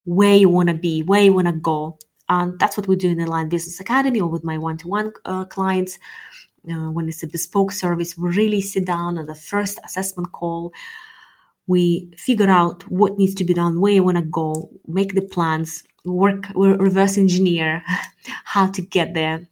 where 0.05 0.37
you 0.37 0.49
want 0.49 0.69
to 0.69 0.75
be, 0.75 1.03
where 1.03 1.23
you 1.23 1.33
want 1.33 1.49
to 1.49 1.53
go. 1.53 1.99
And 2.29 2.59
that's 2.59 2.77
what 2.77 2.89
we 2.89 2.97
do 2.97 3.11
in 3.11 3.19
the 3.19 3.25
Aligned 3.25 3.51
Business 3.51 3.81
Academy 3.81 4.21
or 4.21 4.29
with 4.29 4.45
my 4.45 4.59
one 4.59 4.77
to 4.79 4.89
one 4.89 5.13
clients. 5.49 5.99
Uh, 6.69 6.91
when 6.91 7.09
it's 7.09 7.23
a 7.23 7.29
bespoke 7.29 7.71
service, 7.71 8.19
we 8.19 8.29
really 8.31 8.61
sit 8.61 8.85
down 8.85 9.19
at 9.19 9.29
the 9.29 9.35
first 9.35 9.79
assessment 9.85 10.33
call. 10.33 10.73
We 11.67 12.13
figure 12.17 12.51
out 12.51 12.89
what 12.91 13.19
needs 13.19 13.35
to 13.37 13.45
be 13.45 13.55
done, 13.55 13.81
where 13.81 13.93
you 13.93 14.05
want 14.05 14.19
to 14.19 14.23
go, 14.23 14.71
make 14.87 15.15
the 15.15 15.23
plans, 15.23 15.83
work, 16.05 16.47
reverse 16.55 17.19
engineer 17.19 17.83
how 18.45 18.69
to 18.71 18.83
get 18.83 19.15
there. 19.15 19.47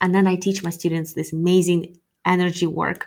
And 0.00 0.14
then 0.14 0.26
I 0.26 0.36
teach 0.36 0.62
my 0.62 0.70
students 0.70 1.12
this 1.12 1.32
amazing 1.32 1.96
energy 2.26 2.66
work. 2.66 3.06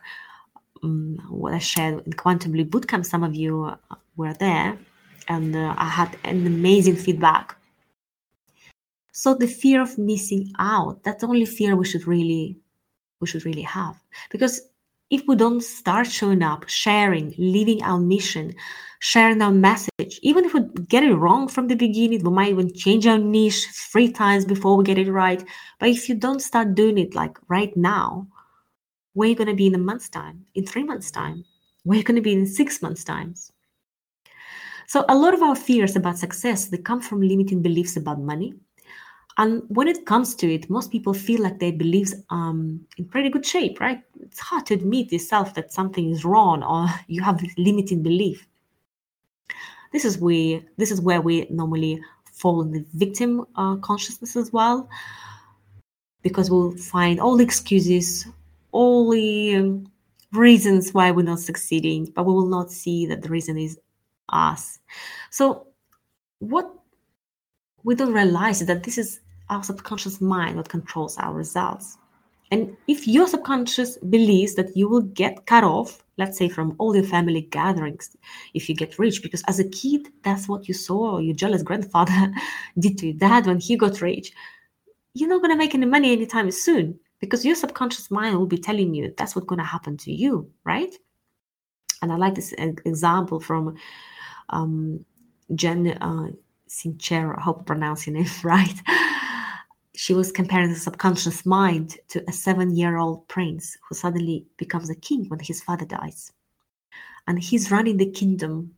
Um, 0.82 1.18
what 1.30 1.54
I 1.54 1.60
shared 1.60 2.06
in 2.06 2.14
Quantum 2.14 2.54
Leap 2.54 2.70
Bootcamp, 2.70 3.06
some 3.06 3.24
of 3.24 3.36
you 3.36 3.66
uh, 3.66 3.96
were 4.16 4.34
there, 4.34 4.78
and 5.28 5.56
uh, 5.56 5.76
I 5.78 5.90
had 5.90 6.18
an 6.24 6.48
amazing 6.48 6.96
feedback 6.96 7.58
so 9.18 9.34
the 9.34 9.48
fear 9.48 9.82
of 9.82 9.98
missing 9.98 10.52
out, 10.60 11.02
that's 11.04 11.22
the 11.22 11.28
only 11.28 11.46
fear 11.46 11.78
we 11.78 11.86
should 11.86 12.06
really 12.06 12.60
we 13.22 13.28
should 13.28 13.46
really 13.46 13.62
have. 13.62 13.96
Because 14.30 14.60
if 15.10 15.24
we 15.28 15.36
don't 15.36 15.64
start 15.64 16.08
showing 16.08 16.42
up, 16.42 16.68
sharing, 16.68 17.34
living 17.38 17.84
our 17.84 18.00
mission, 18.00 18.54
sharing 19.00 19.42
our 19.42 19.52
message, 19.52 20.20
even 20.22 20.46
if 20.46 20.54
we 20.54 20.62
get 20.88 21.04
it 21.04 21.14
wrong 21.14 21.48
from 21.48 21.68
the 21.68 21.76
beginning, 21.76 22.24
we 22.24 22.32
might 22.32 22.50
even 22.50 22.74
change 22.74 23.06
our 23.06 23.18
niche 23.18 23.68
three 23.92 24.12
times 24.12 24.46
before 24.46 24.78
we 24.78 24.84
get 24.84 24.98
it 24.98 25.12
right. 25.12 25.44
But 25.80 25.90
if 25.90 26.10
you 26.10 26.16
don't 26.16 26.42
start 26.42 26.76
doing 26.76 26.98
it 26.98 27.14
like 27.14 27.38
right 27.48 27.76
now, 27.78 28.28
where 29.14 29.28
are 29.28 29.30
you 29.30 29.36
going 29.36 29.48
to 29.48 29.54
be 29.54 29.68
in 29.68 29.76
a 29.76 29.80
month's 29.80 30.10
time, 30.10 30.46
in 30.56 30.66
three 30.66 30.84
months' 30.84 31.12
time? 31.12 31.46
Where 31.84 31.96
are 31.96 32.00
you 32.00 32.04
going 32.04 32.16
to 32.16 32.22
be 32.22 32.34
in 32.34 32.48
six 32.48 32.82
months' 32.82 33.04
times? 33.04 33.52
So 34.88 35.06
a 35.08 35.16
lot 35.16 35.34
of 35.34 35.42
our 35.42 35.56
fears 35.56 35.96
about 35.96 36.18
success, 36.18 36.68
they 36.68 36.78
come 36.78 37.02
from 37.02 37.22
limiting 37.22 37.62
beliefs 37.62 37.96
about 37.96 38.20
money, 38.20 38.54
and 39.38 39.64
when 39.68 39.88
it 39.88 40.06
comes 40.06 40.34
to 40.36 40.54
it, 40.54 40.70
most 40.70 40.92
people 40.92 41.14
feel 41.14 41.42
like 41.42 41.60
their 41.60 41.74
beliefs 41.74 42.14
um 42.30 42.86
in 42.98 43.06
pretty 43.06 43.30
good 43.30 43.46
shape, 43.46 43.80
right? 43.80 44.02
It's 44.22 44.40
hard 44.40 44.66
to 44.68 44.74
admit 44.74 45.12
yourself 45.12 45.54
that 45.56 45.74
something 45.74 46.10
is 46.12 46.24
wrong 46.24 46.64
or 46.64 46.88
you 47.08 47.22
have 47.22 47.44
limiting 47.58 48.02
belief. 48.04 48.48
This 49.92 50.06
is 50.06 50.18
where 50.18 50.62
this 50.78 50.92
is 50.92 51.02
where 51.02 51.22
we 51.22 51.48
normally 51.50 52.02
fall 52.34 52.62
in 52.62 52.72
the 52.72 52.86
victim 52.94 53.46
uh, 53.56 53.78
consciousness 53.78 54.36
as 54.36 54.52
well, 54.52 54.90
because 56.22 56.52
we'll 56.52 56.76
find 56.78 57.20
all 57.20 57.38
the 57.38 57.44
excuses, 57.44 58.28
all 58.72 59.10
the 59.10 59.56
um, 59.56 59.92
reasons 60.34 60.94
why 60.94 61.12
we're 61.12 61.24
not 61.24 61.40
succeeding, 61.40 62.12
but 62.14 62.26
we 62.26 62.34
will 62.34 62.48
not 62.48 62.72
see 62.72 63.06
that 63.06 63.22
the 63.22 63.30
reason 63.30 63.58
is 63.58 63.80
us. 64.30 64.80
So, 65.30 65.68
what 66.40 66.74
we 67.84 67.96
don't 67.96 68.14
realize 68.14 68.62
is 68.62 68.68
that 68.68 68.84
this 68.84 68.98
is 68.98 69.22
our 69.50 69.64
subconscious 69.64 70.22
mind 70.22 70.58
what 70.58 70.70
controls 70.70 71.18
our 71.18 71.34
results. 71.34 71.98
And 72.52 72.78
if 72.88 73.08
your 73.08 73.28
subconscious 73.28 73.98
believes 73.98 74.56
that 74.56 74.76
you 74.78 74.88
will 74.88 75.02
get 75.02 75.46
cut 75.46 75.64
off, 75.64 76.04
let's 76.18 76.38
say 76.38 76.48
from 76.48 76.76
all 76.78 76.96
your 76.96 77.04
family 77.04 77.42
gatherings, 77.42 78.16
if 78.54 78.70
you 78.70 78.76
get 78.76 79.00
rich, 79.00 79.24
because 79.24 79.44
as 79.48 79.60
a 79.60 79.68
kid, 79.70 80.08
that's 80.24 80.48
what 80.48 80.68
you 80.68 80.74
saw 80.74 81.18
your 81.18 81.36
jealous 81.36 81.64
grandfather 81.64 82.32
did 82.80 82.98
to 83.00 83.08
your 83.08 83.18
dad 83.18 83.48
when 83.48 83.60
he 83.60 83.76
got 83.76 84.02
rich, 84.02 84.32
you're 85.14 85.30
not 85.30 85.42
going 85.42 85.52
to 85.52 85.58
make 85.58 85.74
any 85.74 85.86
money 85.86 86.12
anytime 86.12 86.52
soon 86.52 87.00
because 87.20 87.46
your 87.46 87.56
subconscious 87.56 88.12
mind 88.12 88.38
will 88.38 88.46
be 88.46 88.58
telling 88.58 88.94
you 88.94 89.14
that's 89.18 89.36
what's 89.36 89.48
going 89.48 89.60
to 89.60 89.66
happen 89.66 89.98
to 89.98 90.12
you, 90.12 90.50
right? 90.66 90.94
And 92.02 92.12
I 92.12 92.18
like 92.18 92.36
this 92.36 92.54
example 92.58 93.40
from 93.40 93.76
um, 94.50 95.04
Jen 95.56 95.88
uh, 95.88 96.28
Sincero, 96.70 97.38
I 97.38 97.42
hope 97.42 97.60
I'm 97.60 97.66
pronouncing 97.66 98.16
it 98.18 98.44
right 98.44 98.82
she 99.96 100.14
was 100.14 100.32
comparing 100.32 100.70
the 100.70 100.76
subconscious 100.76 101.46
mind 101.46 101.98
to 102.10 102.24
a 102.28 102.32
seven 102.32 102.76
year 102.76 102.98
old 102.98 103.28
prince 103.28 103.78
who 103.88 103.96
suddenly 103.96 104.46
becomes 104.58 104.90
a 104.90 104.96
king 104.96 105.26
when 105.30 105.40
his 105.40 105.62
father 105.62 105.86
dies. 105.86 106.32
And 107.28 107.42
he's 107.42 107.72
running 107.72 107.98
the 107.98 108.12
kingdom 108.12 108.76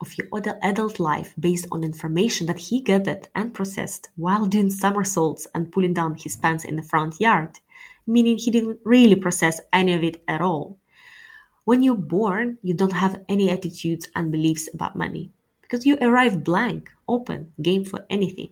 of 0.00 0.16
your 0.16 0.28
adult 0.62 1.00
life 1.00 1.34
based 1.40 1.66
on 1.72 1.82
information 1.82 2.46
that 2.46 2.58
he 2.58 2.80
gathered 2.80 3.28
and 3.34 3.52
processed 3.52 4.10
while 4.16 4.46
doing 4.46 4.70
somersaults 4.70 5.46
and 5.54 5.72
pulling 5.72 5.94
down 5.94 6.14
his 6.14 6.36
pants 6.36 6.64
in 6.64 6.76
the 6.76 6.82
front 6.82 7.20
yard, 7.20 7.58
meaning 8.06 8.38
he 8.38 8.50
didn't 8.50 8.78
really 8.84 9.16
process 9.16 9.60
any 9.72 9.94
of 9.94 10.04
it 10.04 10.22
at 10.28 10.40
all. 10.40 10.78
When 11.64 11.82
you're 11.82 11.96
born, 11.96 12.58
you 12.62 12.74
don't 12.74 12.92
have 12.92 13.20
any 13.28 13.50
attitudes 13.50 14.08
and 14.14 14.32
beliefs 14.32 14.68
about 14.72 14.96
money 14.96 15.32
because 15.60 15.84
you 15.84 15.98
arrive 16.00 16.44
blank, 16.44 16.90
open, 17.08 17.52
game 17.60 17.84
for 17.84 18.06
anything. 18.08 18.50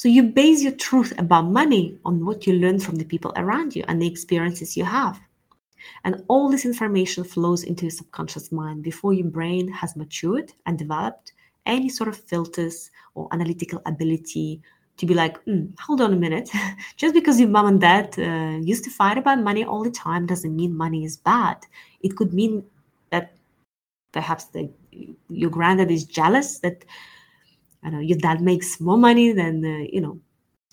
So 0.00 0.08
you 0.08 0.22
base 0.22 0.62
your 0.62 0.72
truth 0.72 1.12
about 1.18 1.50
money 1.50 1.98
on 2.06 2.24
what 2.24 2.46
you 2.46 2.54
learn 2.54 2.80
from 2.80 2.96
the 2.96 3.04
people 3.04 3.34
around 3.36 3.76
you 3.76 3.84
and 3.86 4.00
the 4.00 4.06
experiences 4.06 4.74
you 4.74 4.82
have. 4.82 5.20
And 6.04 6.24
all 6.26 6.48
this 6.48 6.64
information 6.64 7.22
flows 7.22 7.64
into 7.64 7.82
your 7.82 7.90
subconscious 7.90 8.50
mind 8.50 8.82
before 8.82 9.12
your 9.12 9.26
brain 9.26 9.70
has 9.70 9.96
matured 9.96 10.54
and 10.64 10.78
developed 10.78 11.34
any 11.66 11.90
sort 11.90 12.08
of 12.08 12.16
filters 12.16 12.90
or 13.14 13.28
analytical 13.32 13.82
ability 13.84 14.62
to 14.96 15.04
be 15.04 15.12
like, 15.12 15.44
mm, 15.44 15.70
hold 15.78 16.00
on 16.00 16.14
a 16.14 16.16
minute. 16.16 16.48
Just 16.96 17.12
because 17.12 17.38
your 17.38 17.50
mom 17.50 17.66
and 17.66 17.80
dad 17.82 18.18
uh, 18.18 18.58
used 18.62 18.84
to 18.84 18.90
fight 18.90 19.18
about 19.18 19.40
money 19.40 19.64
all 19.64 19.84
the 19.84 19.90
time 19.90 20.24
doesn't 20.24 20.56
mean 20.56 20.74
money 20.74 21.04
is 21.04 21.18
bad. 21.18 21.58
It 22.00 22.16
could 22.16 22.32
mean 22.32 22.64
that 23.10 23.34
perhaps 24.12 24.46
the, 24.46 24.70
your 25.28 25.50
granddad 25.50 25.90
is 25.90 26.04
jealous 26.04 26.60
that 26.60 26.86
I 27.82 27.90
know 27.90 28.00
your 28.00 28.18
dad 28.18 28.40
makes 28.40 28.80
more 28.80 28.98
money 28.98 29.32
than 29.32 29.64
uh, 29.64 29.86
you 29.90 30.00
know 30.00 30.20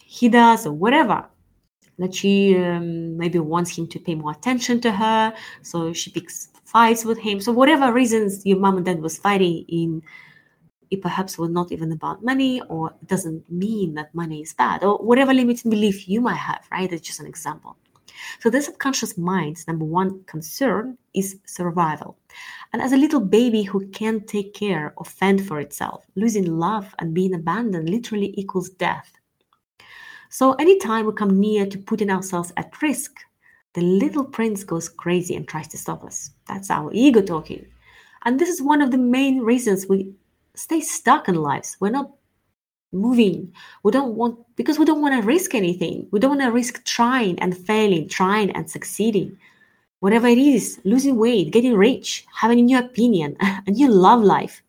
he 0.02 0.30
does 0.30 0.66
or 0.66 0.74
whatever. 0.74 1.26
That 2.00 2.14
she 2.14 2.56
um, 2.58 3.18
maybe 3.18 3.40
wants 3.40 3.76
him 3.76 3.88
to 3.88 4.00
pay 4.00 4.14
more 4.14 4.32
attention 4.32 4.80
to 4.82 4.92
her 4.92 5.34
so 5.64 5.94
she 5.94 6.12
picks 6.12 6.50
fights 6.64 7.04
with 7.04 7.18
him. 7.18 7.42
So 7.42 7.52
whatever 7.52 7.92
reasons 7.92 8.46
your 8.46 8.60
mom 8.60 8.78
and 8.78 8.86
dad 8.86 9.02
was 9.02 9.18
fighting 9.18 9.66
in 9.68 10.04
it 10.92 11.02
perhaps 11.02 11.38
was 11.38 11.50
not 11.50 11.72
even 11.72 11.92
about 11.92 12.24
money 12.24 12.62
or 12.70 12.94
doesn't 13.08 13.50
mean 13.52 13.96
that 13.96 14.14
money 14.14 14.42
is 14.42 14.54
bad 14.54 14.84
or 14.84 14.98
whatever 15.00 15.34
limiting 15.34 15.70
belief 15.70 16.08
you 16.08 16.22
might 16.22 16.38
have 16.38 16.66
right? 16.72 16.90
That's 16.90 17.02
just 17.02 17.20
an 17.20 17.26
example. 17.26 17.78
So 18.40 18.50
the 18.50 18.62
subconscious 18.62 19.18
mind's 19.18 19.68
number 19.68 19.86
one 19.86 20.24
concern 20.26 20.98
is 21.14 21.38
survival 21.46 22.18
and 22.78 22.86
as 22.86 22.94
a 22.94 22.98
little 22.98 23.20
baby 23.20 23.64
who 23.64 23.88
can't 23.88 24.28
take 24.28 24.54
care 24.54 24.94
or 24.98 25.04
fend 25.04 25.48
for 25.48 25.60
itself, 25.60 26.06
losing 26.14 26.60
love 26.60 26.94
and 27.00 27.12
being 27.12 27.34
abandoned 27.34 27.90
literally 27.90 28.36
equals 28.38 28.70
death. 28.70 29.12
So 30.30 30.54
anytime 30.54 31.08
we 31.08 31.14
come 31.14 31.40
near 31.40 31.66
to 31.66 31.78
putting 31.80 32.12
ourselves 32.12 32.54
at 32.56 32.80
risk, 32.80 33.18
the 33.74 33.82
little 33.82 34.24
prince 34.24 34.64
goes 34.64 34.90
crazy 34.90 35.36
and 35.36 35.48
tries 35.48 35.68
to 35.70 35.78
stop 35.80 36.04
us. 36.04 36.30
That's 36.48 36.70
our 36.70 36.92
ego 36.94 37.20
talking. 37.20 37.66
And 38.26 38.40
this 38.40 38.50
is 38.50 38.62
one 38.62 38.84
of 38.84 38.92
the 38.92 39.00
main 39.00 39.40
reasons 39.40 39.88
we 39.88 40.14
stay 40.54 40.82
stuck 40.82 41.28
in 41.28 41.34
lives. 41.34 41.78
We're 41.80 41.90
not 41.90 42.12
moving. 42.92 43.52
We 43.82 43.92
don't 43.92 44.14
want, 44.14 44.38
because 44.56 44.78
we 44.78 44.86
don't 44.86 45.02
want 45.02 45.20
to 45.20 45.26
risk 45.26 45.56
anything. 45.56 46.08
We 46.12 46.20
don't 46.20 46.38
want 46.38 46.42
to 46.42 46.52
risk 46.52 46.86
trying 46.86 47.40
and 47.40 47.58
failing, 47.58 48.08
trying 48.08 48.52
and 48.52 48.70
succeeding 48.70 49.36
whatever 50.00 50.27
it 50.27 50.38
is, 50.38 50.80
losing 50.84 51.18
weight, 51.18 51.51
getting 51.51 51.75
rich, 51.75 52.25
having 52.34 52.60
a 52.60 52.63
new 52.63 52.77
opinion, 52.77 53.36
a 53.42 53.72
new 53.72 53.89
love 53.89 54.22
life, 54.22 54.62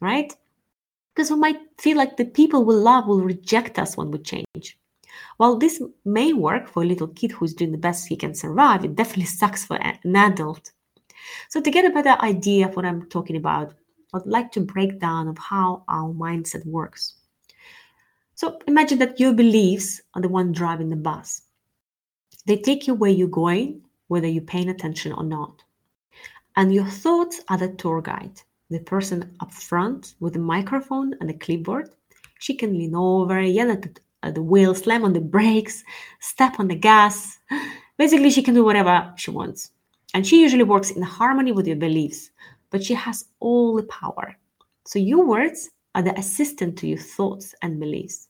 right? 0.00 0.34
Because 1.14 1.30
we 1.30 1.36
might 1.36 1.60
feel 1.78 1.96
like 1.96 2.16
the 2.16 2.24
people 2.24 2.64
we 2.64 2.74
love 2.74 3.06
will 3.06 3.20
reject 3.20 3.78
us 3.78 3.96
when 3.96 4.10
we 4.10 4.18
change. 4.18 4.78
While 5.38 5.56
this 5.56 5.82
may 6.04 6.32
work 6.32 6.68
for 6.68 6.82
a 6.82 6.86
little 6.86 7.08
kid 7.08 7.32
who's 7.32 7.54
doing 7.54 7.72
the 7.72 7.78
best 7.78 8.06
he 8.06 8.16
can 8.16 8.34
survive, 8.34 8.84
it 8.84 8.96
definitely 8.96 9.26
sucks 9.26 9.64
for 9.64 9.76
an 9.76 10.16
adult. 10.16 10.72
So 11.48 11.60
to 11.60 11.70
get 11.70 11.84
a 11.84 11.90
better 11.90 12.20
idea 12.22 12.68
of 12.68 12.76
what 12.76 12.84
I'm 12.84 13.08
talking 13.08 13.36
about, 13.36 13.74
I'd 14.14 14.26
like 14.26 14.52
to 14.52 14.60
break 14.60 15.00
down 15.00 15.28
of 15.28 15.38
how 15.38 15.84
our 15.88 16.12
mindset 16.12 16.64
works. 16.66 17.14
So 18.34 18.58
imagine 18.66 18.98
that 18.98 19.18
your 19.18 19.32
beliefs 19.32 20.00
are 20.14 20.22
the 20.22 20.28
one 20.28 20.52
driving 20.52 20.90
the 20.90 20.96
bus. 20.96 21.42
They 22.46 22.56
take 22.56 22.86
you 22.86 22.94
where 22.94 23.10
you're 23.10 23.28
going 23.28 23.82
whether 24.08 24.26
you're 24.26 24.42
paying 24.42 24.68
attention 24.68 25.12
or 25.12 25.24
not. 25.24 25.62
And 26.56 26.72
your 26.72 26.86
thoughts 26.86 27.40
are 27.48 27.58
the 27.58 27.68
tour 27.68 28.00
guide, 28.00 28.40
the 28.70 28.80
person 28.80 29.36
up 29.40 29.52
front 29.52 30.14
with 30.20 30.32
the 30.32 30.38
microphone 30.38 31.14
and 31.20 31.28
the 31.28 31.34
clipboard. 31.34 31.90
She 32.38 32.54
can 32.54 32.72
lean 32.72 32.94
over, 32.94 33.40
yell 33.40 33.70
at 33.70 33.82
the, 33.82 33.94
at 34.22 34.34
the 34.34 34.42
wheel, 34.42 34.74
slam 34.74 35.04
on 35.04 35.12
the 35.12 35.20
brakes, 35.20 35.84
step 36.20 36.58
on 36.58 36.68
the 36.68 36.74
gas. 36.74 37.38
Basically, 37.98 38.30
she 38.30 38.42
can 38.42 38.54
do 38.54 38.64
whatever 38.64 39.12
she 39.16 39.30
wants. 39.30 39.70
And 40.14 40.26
she 40.26 40.40
usually 40.40 40.64
works 40.64 40.90
in 40.90 41.02
harmony 41.02 41.52
with 41.52 41.66
your 41.66 41.76
beliefs, 41.76 42.30
but 42.70 42.82
she 42.82 42.94
has 42.94 43.26
all 43.40 43.74
the 43.74 43.82
power. 43.84 44.36
So 44.86 44.98
your 44.98 45.26
words 45.26 45.70
are 45.94 46.02
the 46.02 46.18
assistant 46.18 46.78
to 46.78 46.86
your 46.86 46.98
thoughts 46.98 47.54
and 47.62 47.80
beliefs. 47.80 48.28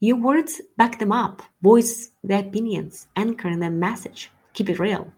Your 0.00 0.16
words 0.16 0.60
back 0.76 0.98
them 0.98 1.12
up, 1.12 1.42
voice 1.62 2.10
their 2.24 2.40
opinions, 2.40 3.06
anchor 3.16 3.54
their 3.54 3.70
message 3.70 4.30
keep 4.60 4.68
it 4.68 4.78
real. 4.78 5.10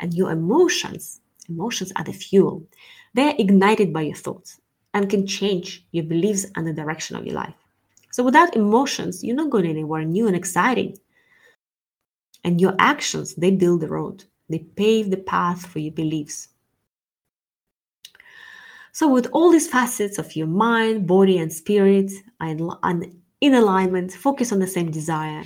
And 0.00 0.14
your 0.14 0.30
emotions, 0.30 1.20
emotions 1.46 1.92
are 1.96 2.04
the 2.04 2.12
fuel. 2.14 2.66
They're 3.12 3.34
ignited 3.38 3.92
by 3.92 4.02
your 4.02 4.16
thoughts 4.16 4.58
and 4.94 5.10
can 5.10 5.26
change 5.26 5.86
your 5.92 6.04
beliefs 6.04 6.46
and 6.56 6.66
the 6.66 6.72
direction 6.72 7.16
of 7.16 7.26
your 7.26 7.34
life. 7.34 7.54
So 8.12 8.22
without 8.24 8.56
emotions, 8.56 9.22
you're 9.22 9.36
not 9.36 9.50
going 9.50 9.66
anywhere 9.66 10.04
new 10.04 10.26
and 10.26 10.34
exciting. 10.34 10.96
And 12.44 12.62
your 12.62 12.74
actions, 12.78 13.34
they 13.34 13.50
build 13.50 13.82
the 13.82 13.88
road. 13.88 14.24
They 14.48 14.60
pave 14.60 15.10
the 15.10 15.18
path 15.18 15.66
for 15.66 15.78
your 15.78 15.92
beliefs. 15.92 16.48
So, 18.94 19.08
with 19.08 19.28
all 19.32 19.50
these 19.50 19.68
facets 19.68 20.18
of 20.18 20.36
your 20.36 20.48
mind, 20.48 21.06
body, 21.06 21.38
and 21.38 21.50
spirit 21.50 22.12
and 22.40 22.60
in 23.40 23.54
alignment, 23.54 24.12
focus 24.12 24.52
on 24.52 24.58
the 24.58 24.66
same 24.66 24.90
desire, 24.90 25.44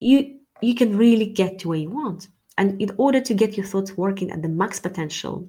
you 0.00 0.39
you 0.62 0.74
can 0.74 0.96
really 0.96 1.26
get 1.26 1.58
to 1.60 1.68
where 1.68 1.78
you 1.78 1.90
want. 1.90 2.28
And 2.58 2.80
in 2.80 2.90
order 2.98 3.20
to 3.20 3.34
get 3.34 3.56
your 3.56 3.66
thoughts 3.66 3.96
working 3.96 4.30
at 4.30 4.42
the 4.42 4.48
max 4.48 4.78
potential, 4.80 5.48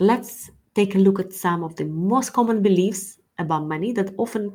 let's 0.00 0.50
take 0.74 0.94
a 0.94 0.98
look 0.98 1.20
at 1.20 1.32
some 1.32 1.64
of 1.64 1.76
the 1.76 1.84
most 1.84 2.32
common 2.32 2.62
beliefs 2.62 3.18
about 3.38 3.66
money 3.66 3.92
that 3.92 4.14
often 4.18 4.52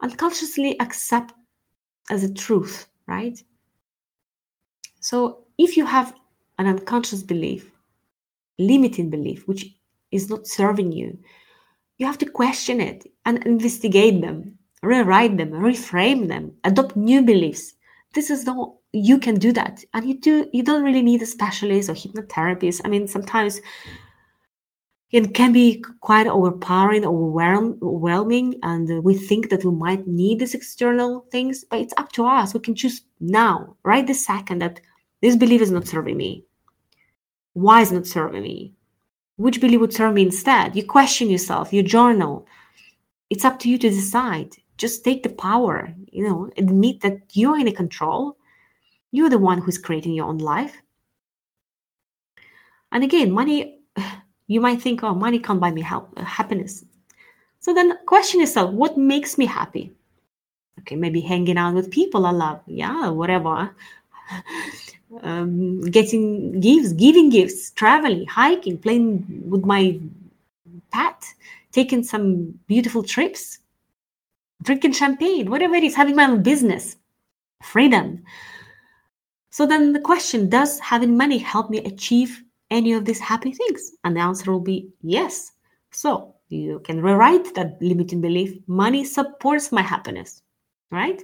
unconsciously 0.00 0.78
accept 0.80 1.32
as 2.10 2.22
a 2.22 2.32
truth, 2.32 2.86
right? 3.06 3.42
So 5.00 5.44
if 5.58 5.76
you 5.76 5.86
have 5.86 6.14
an 6.58 6.66
unconscious 6.66 7.22
belief, 7.22 7.70
limiting 8.58 9.10
belief, 9.10 9.46
which 9.48 9.66
is 10.10 10.28
not 10.30 10.46
serving 10.46 10.92
you, 10.92 11.18
you 11.98 12.06
have 12.06 12.18
to 12.18 12.26
question 12.26 12.80
it 12.80 13.10
and 13.24 13.44
investigate 13.46 14.20
them, 14.20 14.58
rewrite 14.82 15.36
them, 15.36 15.50
reframe 15.50 16.28
them, 16.28 16.52
adopt 16.64 16.96
new 16.96 17.22
beliefs. 17.22 17.74
This 18.14 18.30
is 18.30 18.44
the 18.44 18.72
you 18.96 19.18
can 19.18 19.36
do 19.36 19.52
that, 19.52 19.84
and 19.94 20.08
you 20.08 20.18
do. 20.18 20.48
You 20.52 20.62
don't 20.62 20.82
really 20.82 21.02
need 21.02 21.22
a 21.22 21.26
specialist 21.26 21.90
or 21.90 21.94
hypnotherapist. 21.94 22.80
I 22.84 22.88
mean, 22.88 23.06
sometimes 23.06 23.60
it 25.10 25.34
can 25.34 25.52
be 25.52 25.84
quite 26.00 26.26
overpowering, 26.26 27.04
overwhelming, 27.04 28.58
and 28.62 28.90
uh, 28.90 29.00
we 29.00 29.14
think 29.14 29.50
that 29.50 29.64
we 29.64 29.70
might 29.70 30.06
need 30.06 30.40
these 30.40 30.54
external 30.54 31.26
things, 31.30 31.64
but 31.70 31.80
it's 31.80 31.94
up 31.96 32.10
to 32.12 32.26
us. 32.26 32.54
We 32.54 32.60
can 32.60 32.74
choose 32.74 33.02
now, 33.20 33.76
right 33.84 34.06
this 34.06 34.26
second, 34.26 34.60
that 34.62 34.80
this 35.22 35.36
belief 35.36 35.62
is 35.62 35.70
not 35.70 35.86
serving 35.86 36.16
me. 36.16 36.44
Why 37.52 37.82
is 37.82 37.92
not 37.92 38.06
serving 38.06 38.42
me? 38.42 38.74
Which 39.36 39.60
belief 39.60 39.80
would 39.80 39.92
serve 39.92 40.14
me 40.14 40.22
instead? 40.22 40.74
You 40.74 40.84
question 40.84 41.30
yourself, 41.30 41.72
you 41.72 41.82
journal. 41.82 42.46
It's 43.30 43.44
up 43.44 43.58
to 43.60 43.68
you 43.68 43.78
to 43.78 43.88
decide. 43.88 44.54
Just 44.76 45.04
take 45.04 45.22
the 45.22 45.30
power, 45.30 45.94
you 46.10 46.28
know, 46.28 46.50
admit 46.56 47.00
that 47.00 47.20
you're 47.32 47.58
in 47.58 47.74
control. 47.74 48.36
You're 49.16 49.30
the 49.30 49.38
one 49.38 49.62
who's 49.62 49.78
creating 49.78 50.12
your 50.12 50.26
own 50.26 50.38
life. 50.38 50.82
And 52.92 53.02
again, 53.02 53.32
money, 53.32 53.80
you 54.46 54.60
might 54.60 54.82
think, 54.82 55.02
oh, 55.02 55.14
money 55.14 55.38
can't 55.38 55.58
buy 55.58 55.70
me 55.70 55.80
help, 55.80 56.16
happiness. 56.18 56.84
So 57.60 57.72
then 57.72 57.96
question 58.04 58.40
yourself, 58.40 58.72
what 58.72 58.98
makes 58.98 59.38
me 59.38 59.46
happy? 59.46 59.94
Okay, 60.80 60.96
maybe 60.96 61.22
hanging 61.22 61.56
out 61.56 61.74
with 61.74 61.90
people 61.90 62.26
I 62.26 62.30
love. 62.32 62.60
Yeah, 62.66 63.08
whatever 63.08 63.74
um, 65.22 65.80
getting 65.80 66.60
gifts, 66.60 66.92
giving 66.92 67.30
gifts, 67.30 67.70
traveling, 67.70 68.26
hiking, 68.26 68.76
playing 68.76 69.24
with 69.46 69.64
my 69.64 69.98
pet, 70.92 71.24
taking 71.72 72.04
some 72.04 72.58
beautiful 72.66 73.02
trips, 73.02 73.60
drinking 74.62 74.92
champagne, 74.92 75.50
whatever 75.50 75.74
it 75.74 75.84
is, 75.84 75.94
having 75.94 76.16
my 76.16 76.26
own 76.26 76.42
business, 76.42 76.96
freedom. 77.62 78.22
So 79.56 79.64
then 79.64 79.94
the 79.94 80.00
question 80.00 80.50
does 80.50 80.78
having 80.80 81.16
money 81.16 81.38
help 81.38 81.70
me 81.70 81.78
achieve 81.78 82.44
any 82.70 82.92
of 82.92 83.06
these 83.06 83.18
happy 83.18 83.52
things? 83.52 83.92
And 84.04 84.14
the 84.14 84.20
answer 84.20 84.52
will 84.52 84.60
be 84.60 84.90
yes. 85.00 85.52
So 85.92 86.34
you 86.50 86.80
can 86.80 87.00
rewrite 87.00 87.54
that 87.54 87.80
limiting 87.80 88.20
belief 88.20 88.58
money 88.66 89.02
supports 89.02 89.72
my 89.72 89.80
happiness, 89.80 90.42
right? 90.90 91.22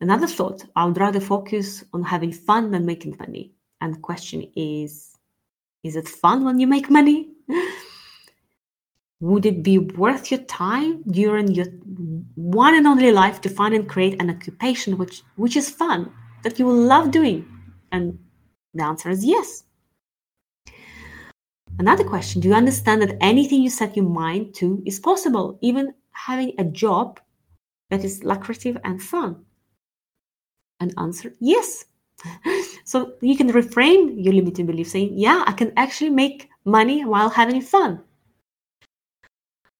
Another 0.00 0.26
thought, 0.26 0.64
I 0.74 0.86
would 0.86 0.96
rather 0.96 1.20
focus 1.20 1.84
on 1.92 2.02
having 2.04 2.32
fun 2.32 2.70
than 2.70 2.86
making 2.86 3.16
money. 3.18 3.52
And 3.82 3.96
the 3.96 4.00
question 4.00 4.50
is, 4.56 5.14
is 5.84 5.94
it 5.94 6.08
fun 6.08 6.42
when 6.42 6.58
you 6.58 6.66
make 6.66 6.88
money? 6.88 7.32
Would 9.20 9.44
it 9.44 9.62
be 9.62 9.76
worth 9.76 10.30
your 10.30 10.40
time 10.44 11.02
during 11.02 11.48
your 11.48 11.66
one 12.34 12.74
and 12.74 12.86
only 12.86 13.12
life 13.12 13.42
to 13.42 13.50
find 13.50 13.74
and 13.74 13.86
create 13.86 14.22
an 14.22 14.30
occupation 14.30 14.96
which, 14.96 15.22
which 15.36 15.54
is 15.54 15.68
fun, 15.68 16.10
that 16.42 16.58
you 16.58 16.66
will 16.66 16.82
love 16.82 17.10
doing? 17.10 17.46
And 17.90 18.18
the 18.74 18.84
answer 18.84 19.10
is 19.10 19.24
yes. 19.24 19.64
Another 21.78 22.04
question 22.04 22.40
Do 22.40 22.48
you 22.48 22.54
understand 22.54 23.02
that 23.02 23.16
anything 23.20 23.62
you 23.62 23.70
set 23.70 23.96
your 23.96 24.08
mind 24.08 24.54
to 24.56 24.82
is 24.86 25.00
possible, 25.00 25.58
even 25.62 25.94
having 26.12 26.54
a 26.58 26.64
job 26.64 27.20
that 27.90 28.04
is 28.04 28.24
lucrative 28.24 28.78
and 28.84 29.02
fun? 29.02 29.44
and 30.82 30.92
answer 30.98 31.32
yes. 31.40 31.86
so 32.84 33.14
you 33.22 33.36
can 33.36 33.50
reframe 33.50 34.22
your 34.22 34.34
limiting 34.34 34.66
belief 34.66 34.88
saying, 34.88 35.12
yeah, 35.14 35.44
I 35.46 35.52
can 35.52 35.72
actually 35.76 36.10
make 36.10 36.50
money 36.64 37.04
while 37.04 37.30
having 37.30 37.62
fun. 37.62 38.02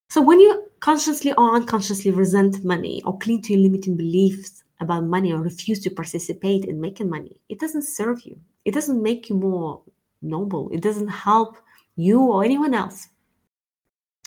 So 0.09 0.20
when 0.20 0.40
you 0.40 0.68
consciously 0.81 1.33
or 1.35 1.55
unconsciously 1.55 2.11
resent 2.11 2.64
money 2.64 3.03
or 3.05 3.18
cling 3.18 3.42
to 3.42 3.53
your 3.53 3.62
limiting 3.62 3.96
beliefs 3.96 4.62
about 4.83 5.05
money 5.05 5.33
or 5.33 5.40
refuse 5.40 5.81
to 5.81 5.90
participate 5.90 6.64
in 6.64 6.81
making 6.81 7.09
money, 7.09 7.37
it 7.49 7.59
doesn't 7.59 7.83
serve 7.83 8.23
you. 8.23 8.38
It 8.64 8.75
doesn't 8.75 9.03
make 9.03 9.29
you 9.29 9.37
more 9.37 9.83
noble. 10.21 10.68
It 10.71 10.81
doesn't 10.81 11.09
help 11.09 11.57
you 11.97 12.21
or 12.21 12.45
anyone 12.45 12.75
else. 12.75 13.09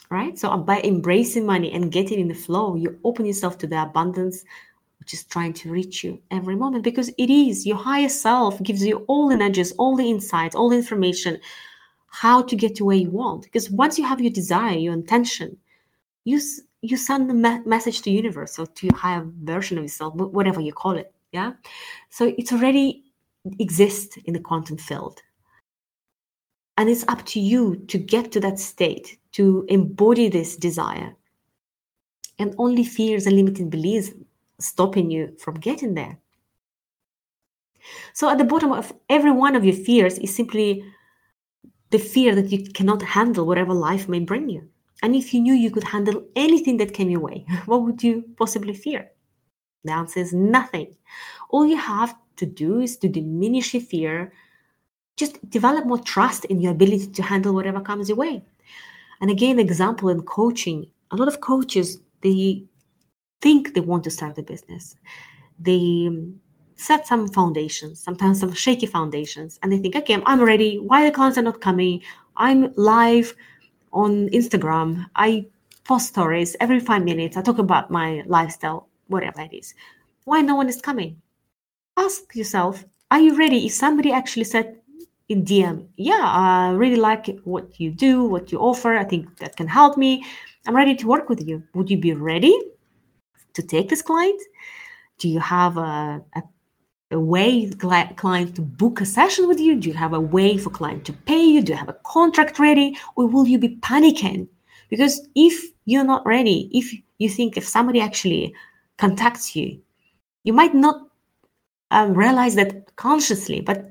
Right? 0.09 0.37
So 0.37 0.49
uh, 0.49 0.57
by 0.57 0.81
embracing 0.81 1.45
money 1.45 1.71
and 1.71 1.91
getting 1.91 2.19
in 2.19 2.27
the 2.27 2.35
flow, 2.35 2.75
you 2.75 2.99
open 3.03 3.25
yourself 3.25 3.57
to 3.59 3.67
the 3.67 3.81
abundance 3.81 4.43
which 4.99 5.13
is 5.13 5.23
trying 5.25 5.53
to 5.53 5.69
reach 5.69 6.03
you 6.03 6.19
every 6.31 6.55
moment 6.55 6.83
because 6.83 7.09
it 7.17 7.29
is 7.29 7.65
your 7.65 7.77
higher 7.77 8.09
self 8.09 8.61
gives 8.63 8.83
you 8.83 9.05
all 9.07 9.27
the 9.27 9.37
nudges, 9.37 9.71
all 9.73 9.95
the 9.95 10.09
insights, 10.09 10.55
all 10.55 10.69
the 10.69 10.77
information 10.77 11.39
how 12.07 12.41
to 12.41 12.55
get 12.55 12.75
to 12.75 12.85
where 12.85 12.95
you 12.95 13.09
want. 13.09 13.43
Because 13.43 13.69
once 13.69 13.99
you 13.99 14.05
have 14.05 14.21
your 14.21 14.31
desire, 14.31 14.77
your 14.77 14.93
intention, 14.93 15.57
you 16.23 16.41
you 16.89 16.97
send 16.97 17.29
the 17.29 17.33
me- 17.33 17.61
message 17.65 18.01
to 18.03 18.11
universe 18.11 18.57
or 18.59 18.65
to 18.65 18.87
your 18.87 18.95
higher 18.95 19.25
version 19.43 19.77
of 19.77 19.83
yourself, 19.83 20.15
whatever 20.15 20.61
you 20.61 20.73
call 20.73 20.93
it. 20.97 21.13
Yeah, 21.31 21.53
so 22.09 22.33
it's 22.37 22.53
already 22.53 23.03
exists 23.59 24.17
in 24.25 24.33
the 24.33 24.39
quantum 24.39 24.77
field, 24.77 25.21
and 26.77 26.89
it's 26.89 27.05
up 27.07 27.25
to 27.27 27.39
you 27.39 27.75
to 27.87 27.97
get 27.97 28.31
to 28.31 28.39
that 28.41 28.59
state 28.59 29.17
to 29.33 29.65
embody 29.67 30.29
this 30.29 30.55
desire. 30.55 31.15
And 32.37 32.53
only 32.57 32.83
fears 32.83 33.25
and 33.25 33.35
limiting 33.35 33.69
beliefs 33.69 34.11
stopping 34.59 35.09
you 35.09 35.35
from 35.39 35.55
getting 35.55 35.93
there. 35.93 36.17
So, 38.13 38.29
at 38.29 38.37
the 38.37 38.43
bottom 38.43 38.71
of 38.71 38.93
every 39.09 39.31
one 39.31 39.55
of 39.55 39.63
your 39.63 39.75
fears 39.75 40.17
is 40.17 40.35
simply 40.35 40.83
the 41.91 41.99
fear 41.99 42.35
that 42.35 42.51
you 42.51 42.63
cannot 42.71 43.01
handle 43.01 43.45
whatever 43.45 43.73
life 43.73 44.09
may 44.09 44.19
bring 44.19 44.49
you. 44.49 44.67
And 45.03 45.15
if 45.15 45.33
you 45.33 45.41
knew 45.41 45.53
you 45.53 45.71
could 45.71 45.83
handle 45.83 46.23
anything 46.35 46.77
that 46.77 46.93
came 46.93 47.09
your 47.09 47.19
way, 47.19 47.45
what 47.65 47.83
would 47.83 48.03
you 48.03 48.23
possibly 48.37 48.73
fear? 48.73 49.11
The 49.83 49.91
answer 49.91 50.19
is 50.19 50.33
nothing. 50.33 50.95
All 51.49 51.65
you 51.65 51.77
have 51.77 52.15
to 52.37 52.45
do 52.45 52.79
is 52.79 52.97
to 52.97 53.07
diminish 53.07 53.73
your 53.73 53.83
fear, 53.83 54.33
just 55.15 55.47
develop 55.49 55.85
more 55.85 55.99
trust 55.99 56.45
in 56.45 56.59
your 56.59 56.71
ability 56.71 57.07
to 57.07 57.23
handle 57.23 57.53
whatever 57.53 57.79
comes 57.79 58.09
your 58.09 58.17
way. 58.17 58.43
And 59.21 59.29
again, 59.31 59.59
example 59.59 60.09
in 60.09 60.21
coaching, 60.23 60.87
a 61.11 61.15
lot 61.15 61.27
of 61.27 61.39
coaches 61.39 61.99
they 62.21 62.65
think 63.41 63.73
they 63.73 63.81
want 63.81 64.03
to 64.05 64.11
start 64.11 64.37
a 64.37 64.43
business. 64.43 64.95
They 65.59 66.05
um, 66.07 66.39
set 66.75 67.07
some 67.07 67.27
foundations, 67.27 68.01
sometimes 68.01 68.39
some 68.39 68.53
shaky 68.53 68.87
foundations, 68.87 69.59
and 69.61 69.71
they 69.71 69.77
think, 69.77 69.95
okay, 69.95 70.21
I'm 70.25 70.41
ready. 70.41 70.79
Why 70.79 71.05
the 71.05 71.11
clients 71.11 71.37
are 71.37 71.43
not 71.43 71.61
coming? 71.61 72.01
I'm 72.35 72.73
live 72.75 73.35
on 73.95 74.29
Instagram. 74.29 75.07
I 75.15 75.47
post 75.85 76.09
stories 76.09 76.55
every 76.59 76.79
five 76.79 77.03
minutes. 77.03 77.37
I 77.37 77.41
talk 77.41 77.57
about 77.57 77.89
my 77.89 78.23
lifestyle, 78.27 78.87
whatever 79.07 79.41
it 79.41 79.53
is. 79.53 79.73
Why 80.25 80.41
no 80.41 80.55
one 80.55 80.69
is 80.69 80.81
coming? 80.81 81.21
Ask 81.97 82.35
yourself, 82.35 82.85
are 83.09 83.19
you 83.19 83.37
ready? 83.37 83.65
If 83.65 83.73
somebody 83.73 84.11
actually 84.11 84.43
said 84.43 84.77
in 85.29 85.43
DM, 85.43 85.87
yeah, 85.95 86.21
I 86.21 86.71
really 86.71 86.97
like 86.97 87.39
what 87.45 87.79
you 87.79 87.91
do, 87.91 88.25
what 88.25 88.51
you 88.51 88.59
offer. 88.59 88.95
I 88.95 89.05
think 89.05 89.37
that 89.39 89.55
can 89.55 89.67
help 89.67 89.97
me. 89.97 90.25
I'm 90.67 90.75
ready 90.75 90.95
to 90.95 91.07
work 91.07 91.29
with 91.29 91.47
you. 91.47 91.63
Would 91.73 91.89
you 91.89 91.97
be 91.97 92.13
ready 92.13 92.53
to 93.53 93.61
take 93.63 93.89
this 93.89 94.01
client? 94.01 94.41
Do 95.19 95.29
you 95.29 95.39
have 95.39 95.77
a, 95.77 96.21
a, 96.35 96.43
a 97.11 97.19
way 97.19 97.69
client 97.69 98.55
to 98.55 98.61
book 98.61 99.01
a 99.01 99.05
session 99.05 99.47
with 99.47 99.59
you? 99.59 99.75
Do 99.75 99.89
you 99.89 99.95
have 99.95 100.13
a 100.13 100.19
way 100.19 100.57
for 100.57 100.69
client 100.69 101.05
to 101.05 101.13
pay 101.13 101.43
you? 101.43 101.61
Do 101.61 101.73
you 101.73 101.77
have 101.77 101.89
a 101.89 101.97
contract 102.05 102.59
ready? 102.59 102.97
Or 103.15 103.27
will 103.27 103.47
you 103.47 103.59
be 103.59 103.77
panicking? 103.77 104.47
Because 104.89 105.27
if 105.35 105.71
you're 105.85 106.03
not 106.03 106.25
ready, 106.25 106.69
if 106.73 106.93
you 107.17 107.29
think 107.29 107.57
if 107.57 107.67
somebody 107.67 107.99
actually 108.01 108.53
contacts 108.97 109.55
you, 109.55 109.79
you 110.43 110.53
might 110.53 110.73
not 110.73 111.07
um, 111.91 112.13
realize 112.13 112.55
that 112.55 112.95
consciously, 112.95 113.61
but 113.61 113.89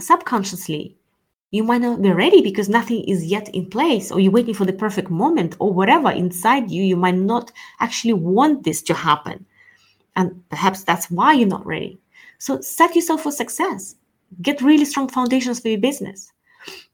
subconsciously, 0.00 0.96
you 1.52 1.62
might 1.62 1.82
not 1.82 2.00
be 2.00 2.10
ready 2.10 2.40
because 2.40 2.68
nothing 2.68 3.04
is 3.04 3.26
yet 3.26 3.48
in 3.54 3.68
place 3.68 4.10
or 4.10 4.18
you're 4.18 4.32
waiting 4.32 4.54
for 4.54 4.64
the 4.64 4.72
perfect 4.72 5.10
moment 5.10 5.54
or 5.58 5.72
whatever 5.72 6.10
inside 6.10 6.70
you 6.70 6.82
you 6.82 6.96
might 6.96 7.14
not 7.14 7.52
actually 7.78 8.14
want 8.14 8.64
this 8.64 8.82
to 8.82 8.94
happen 8.94 9.44
and 10.16 10.42
perhaps 10.48 10.82
that's 10.82 11.10
why 11.10 11.34
you're 11.34 11.46
not 11.46 11.64
ready 11.66 12.00
so 12.42 12.60
set 12.60 12.96
yourself 12.96 13.22
for 13.22 13.30
success. 13.30 13.94
Get 14.40 14.62
really 14.62 14.84
strong 14.84 15.08
foundations 15.08 15.60
for 15.60 15.68
your 15.68 15.78
business. 15.78 16.32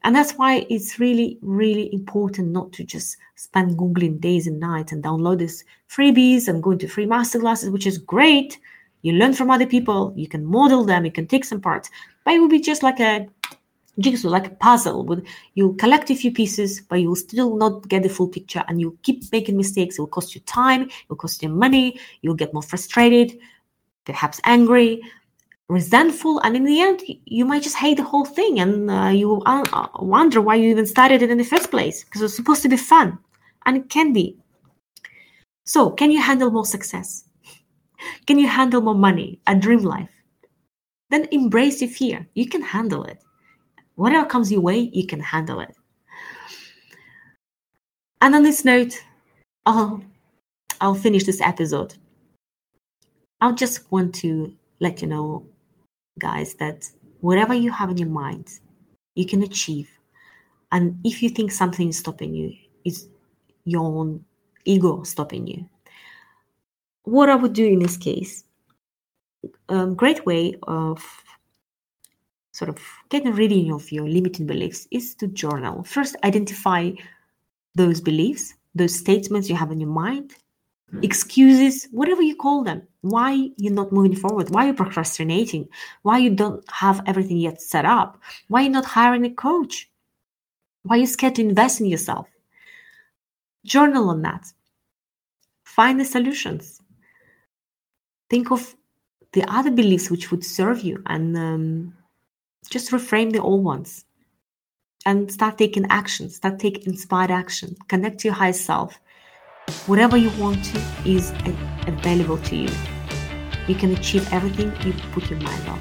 And 0.05 0.15
that's 0.15 0.33
why 0.33 0.67
it's 0.69 0.99
really 0.99 1.39
really 1.41 1.89
important 1.95 2.49
not 2.49 2.71
to 2.73 2.85
just 2.85 3.17
spend 3.37 3.79
googling 3.79 4.21
days 4.21 4.47
and 4.47 4.61
nights 4.61 4.93
and 4.93 5.03
download 5.03 5.39
these 5.39 5.65
freebies 5.89 6.49
and 6.49 6.63
go 6.63 6.73
into 6.73 6.87
free 6.87 7.07
masterclasses 7.07 7.73
which 7.73 7.87
is 7.87 7.97
great. 7.97 8.59
You 9.01 9.15
learn 9.15 9.33
from 9.33 9.51
other 9.51 9.65
people. 9.67 10.13
You 10.17 10.29
can 10.29 10.45
model 10.45 10.85
them. 10.85 11.07
You 11.07 11.13
can 11.13 11.27
take 11.27 11.47
some 11.47 11.63
parts. 11.63 11.89
But 12.25 12.35
it 12.35 12.41
will 12.41 12.49
be 12.49 12.61
just 12.61 12.83
like 12.83 13.01
a 13.01 13.27
jigsaw 14.01 14.29
like 14.29 14.47
a 14.47 14.51
puzzle 14.67 15.21
you'll 15.55 15.75
collect 15.75 16.09
a 16.09 16.15
few 16.15 16.31
pieces 16.31 16.81
but 16.89 17.01
you'll 17.01 17.17
still 17.17 17.57
not 17.57 17.89
get 17.89 18.05
the 18.05 18.09
full 18.09 18.29
picture 18.29 18.63
and 18.69 18.81
you'll 18.81 18.99
keep 19.03 19.23
making 19.33 19.57
mistakes. 19.57 19.97
It 19.97 20.03
will 20.03 20.09
cost 20.19 20.35
you 20.35 20.43
time. 20.43 20.83
It 20.83 21.09
will 21.09 21.17
cost 21.17 21.43
you 21.43 21.49
money. 21.49 21.99
You'll 22.21 22.35
get 22.43 22.53
more 22.53 22.63
frustrated 22.63 23.39
perhaps 24.09 24.41
angry 24.45 25.03
resentful 25.69 26.41
and 26.41 26.57
in 26.57 26.65
the 26.65 26.81
end 26.81 27.03
you 27.27 27.45
might 27.45 27.63
just 27.63 27.77
hate 27.77 27.99
the 27.99 28.03
whole 28.03 28.25
thing 28.25 28.59
and 28.59 28.91
uh, 28.91 29.09
you 29.09 29.43
uh, 29.45 29.87
wonder 30.01 30.41
why 30.41 30.55
you 30.55 30.71
even 30.71 30.87
started 30.87 31.21
it 31.21 31.31
in 31.31 31.39
the 31.39 31.45
first 31.45 31.71
place 31.71 32.05
because 32.05 32.23
it's 32.23 32.35
supposed 32.35 32.63
to 32.63 32.69
be 32.69 32.77
fun 32.77 33.19
and 33.67 33.77
it 33.77 33.91
can 33.91 34.13
be. 34.13 34.39
So 35.67 35.91
can 35.91 36.11
you 36.11 36.21
handle 36.21 36.51
more 36.51 36.65
success? 36.65 37.25
Can 38.27 38.39
you 38.39 38.49
handle 38.49 38.81
more 38.81 38.95
money 38.95 39.41
a 39.47 39.55
dream 39.55 39.81
life? 39.81 40.09
Then 41.11 41.27
embrace 41.33 41.81
your 41.81 41.91
fear. 41.91 42.27
You 42.35 42.49
can 42.49 42.63
handle 42.63 43.05
it. 43.05 43.23
Whatever 43.97 44.27
comes 44.27 44.53
your 44.53 44.61
way, 44.61 44.91
you 44.93 45.07
can 45.07 45.21
handle 45.21 45.61
it. 45.61 45.75
And 48.21 48.35
on 48.35 48.43
this 48.43 48.65
note, 48.65 48.95
I'll 49.67 50.03
I'll 50.81 50.95
finish 50.95 51.25
this 51.25 51.41
episode. 51.41 51.95
I 53.41 53.53
just 53.53 53.91
want 53.91 54.15
to 54.17 54.55
let 54.81 55.03
you 55.03 55.09
know, 55.09 55.47
guys, 56.19 56.55
that 56.55 56.91
whatever 57.21 57.55
you 57.55 57.71
have 57.71 57.91
in 57.91 57.99
your 57.99 58.09
mind, 58.09 58.49
you 59.15 59.27
can 59.27 59.43
achieve. 59.43 59.91
And 60.73 60.99
if 61.05 61.23
you 61.23 61.31
think 61.31 61.51
something 61.51 61.89
is 61.89 61.99
stopping 61.99 62.35
you, 62.35 62.53
it's 62.85 63.07
your 63.65 63.85
own 63.85 64.25
ego 64.65 65.03
stopping 65.03 65.47
you. 65.47 65.69
What 67.05 67.31
I 67.31 67.37
would 67.37 67.55
do 67.55 67.67
in 67.67 67.79
this 67.79 67.97
case, 67.97 68.45
a 69.69 69.75
um, 69.75 69.95
great 69.95 70.27
way 70.27 70.55
of 70.65 71.03
sort 72.53 72.69
of 72.69 72.79
getting 73.09 73.33
rid 73.33 73.53
of 73.71 73.93
your 73.93 74.09
limiting 74.09 74.47
beliefs 74.47 74.89
is 74.91 75.15
to 75.15 75.29
journal. 75.29 75.85
First, 75.85 76.17
identify 76.25 76.91
those 77.75 78.01
beliefs, 78.01 78.55
those 78.75 78.95
statements 78.95 79.49
you 79.49 79.55
have 79.55 79.71
in 79.71 79.81
your 79.81 79.91
mind, 79.91 80.35
excuses, 81.03 81.89
whatever 81.91 82.23
you 82.23 82.37
call 82.37 82.65
them. 82.65 82.83
Why 83.03 83.51
you're 83.57 83.73
not 83.73 83.93
moving 83.93 84.17
forward? 84.17 84.51
Why 84.51 84.67
you're 84.67 84.75
procrastinating? 84.75 85.69
Why 86.03 86.19
you 86.19 86.31
don't 86.31 86.65
have 86.71 87.03
everything 87.07 87.39
yet 87.39 87.61
set 87.61 87.85
up? 87.85 88.19
Why 88.49 88.63
you're 88.63 88.73
not 88.73 88.85
hiring 88.85 89.25
a 89.25 89.31
coach? 89.31 89.91
Why 90.83 90.97
you're 90.97 91.07
scared 91.07 91.37
to 91.37 91.43
invest 91.43 91.81
in 91.81 91.87
yourself? 91.87 92.29
Journal 93.65 94.09
on 94.09 94.23
that. 94.23 94.47
Find 95.65 96.01
the 96.01 96.05
solutions. 96.05 96.81
Think 98.31 98.51
of 98.51 98.75
the 99.33 99.45
other 99.45 99.71
beliefs 99.71 100.11
which 100.11 100.31
would 100.31 100.45
serve 100.45 100.81
you 100.81 101.03
and 101.07 101.37
um, 101.37 101.95
just 102.71 102.91
reframe 102.91 103.33
the 103.33 103.43
old 103.43 103.65
ones 103.65 104.05
and 105.07 105.31
start 105.31 105.59
taking 105.59 105.87
action 105.91 106.29
start 106.29 106.59
taking 106.59 106.85
inspired 106.85 107.31
action 107.31 107.77
connect 107.89 108.21
to 108.21 108.29
your 108.29 108.35
higher 108.35 108.53
self 108.53 109.01
whatever 109.87 110.17
you 110.17 110.31
want 110.39 110.65
to 110.65 110.81
is 111.05 111.33
available 111.87 112.39
to 112.39 112.57
you. 112.57 112.71
You 113.67 113.75
can 113.75 113.93
achieve 113.93 114.33
everything 114.33 114.75
you 114.87 114.93
put 115.13 115.29
your 115.31 115.41
mind 115.41 115.69
on. 115.69 115.81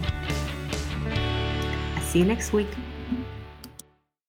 I 1.95 2.01
see 2.01 2.19
you 2.19 2.25
next 2.25 2.53
week 2.53 2.67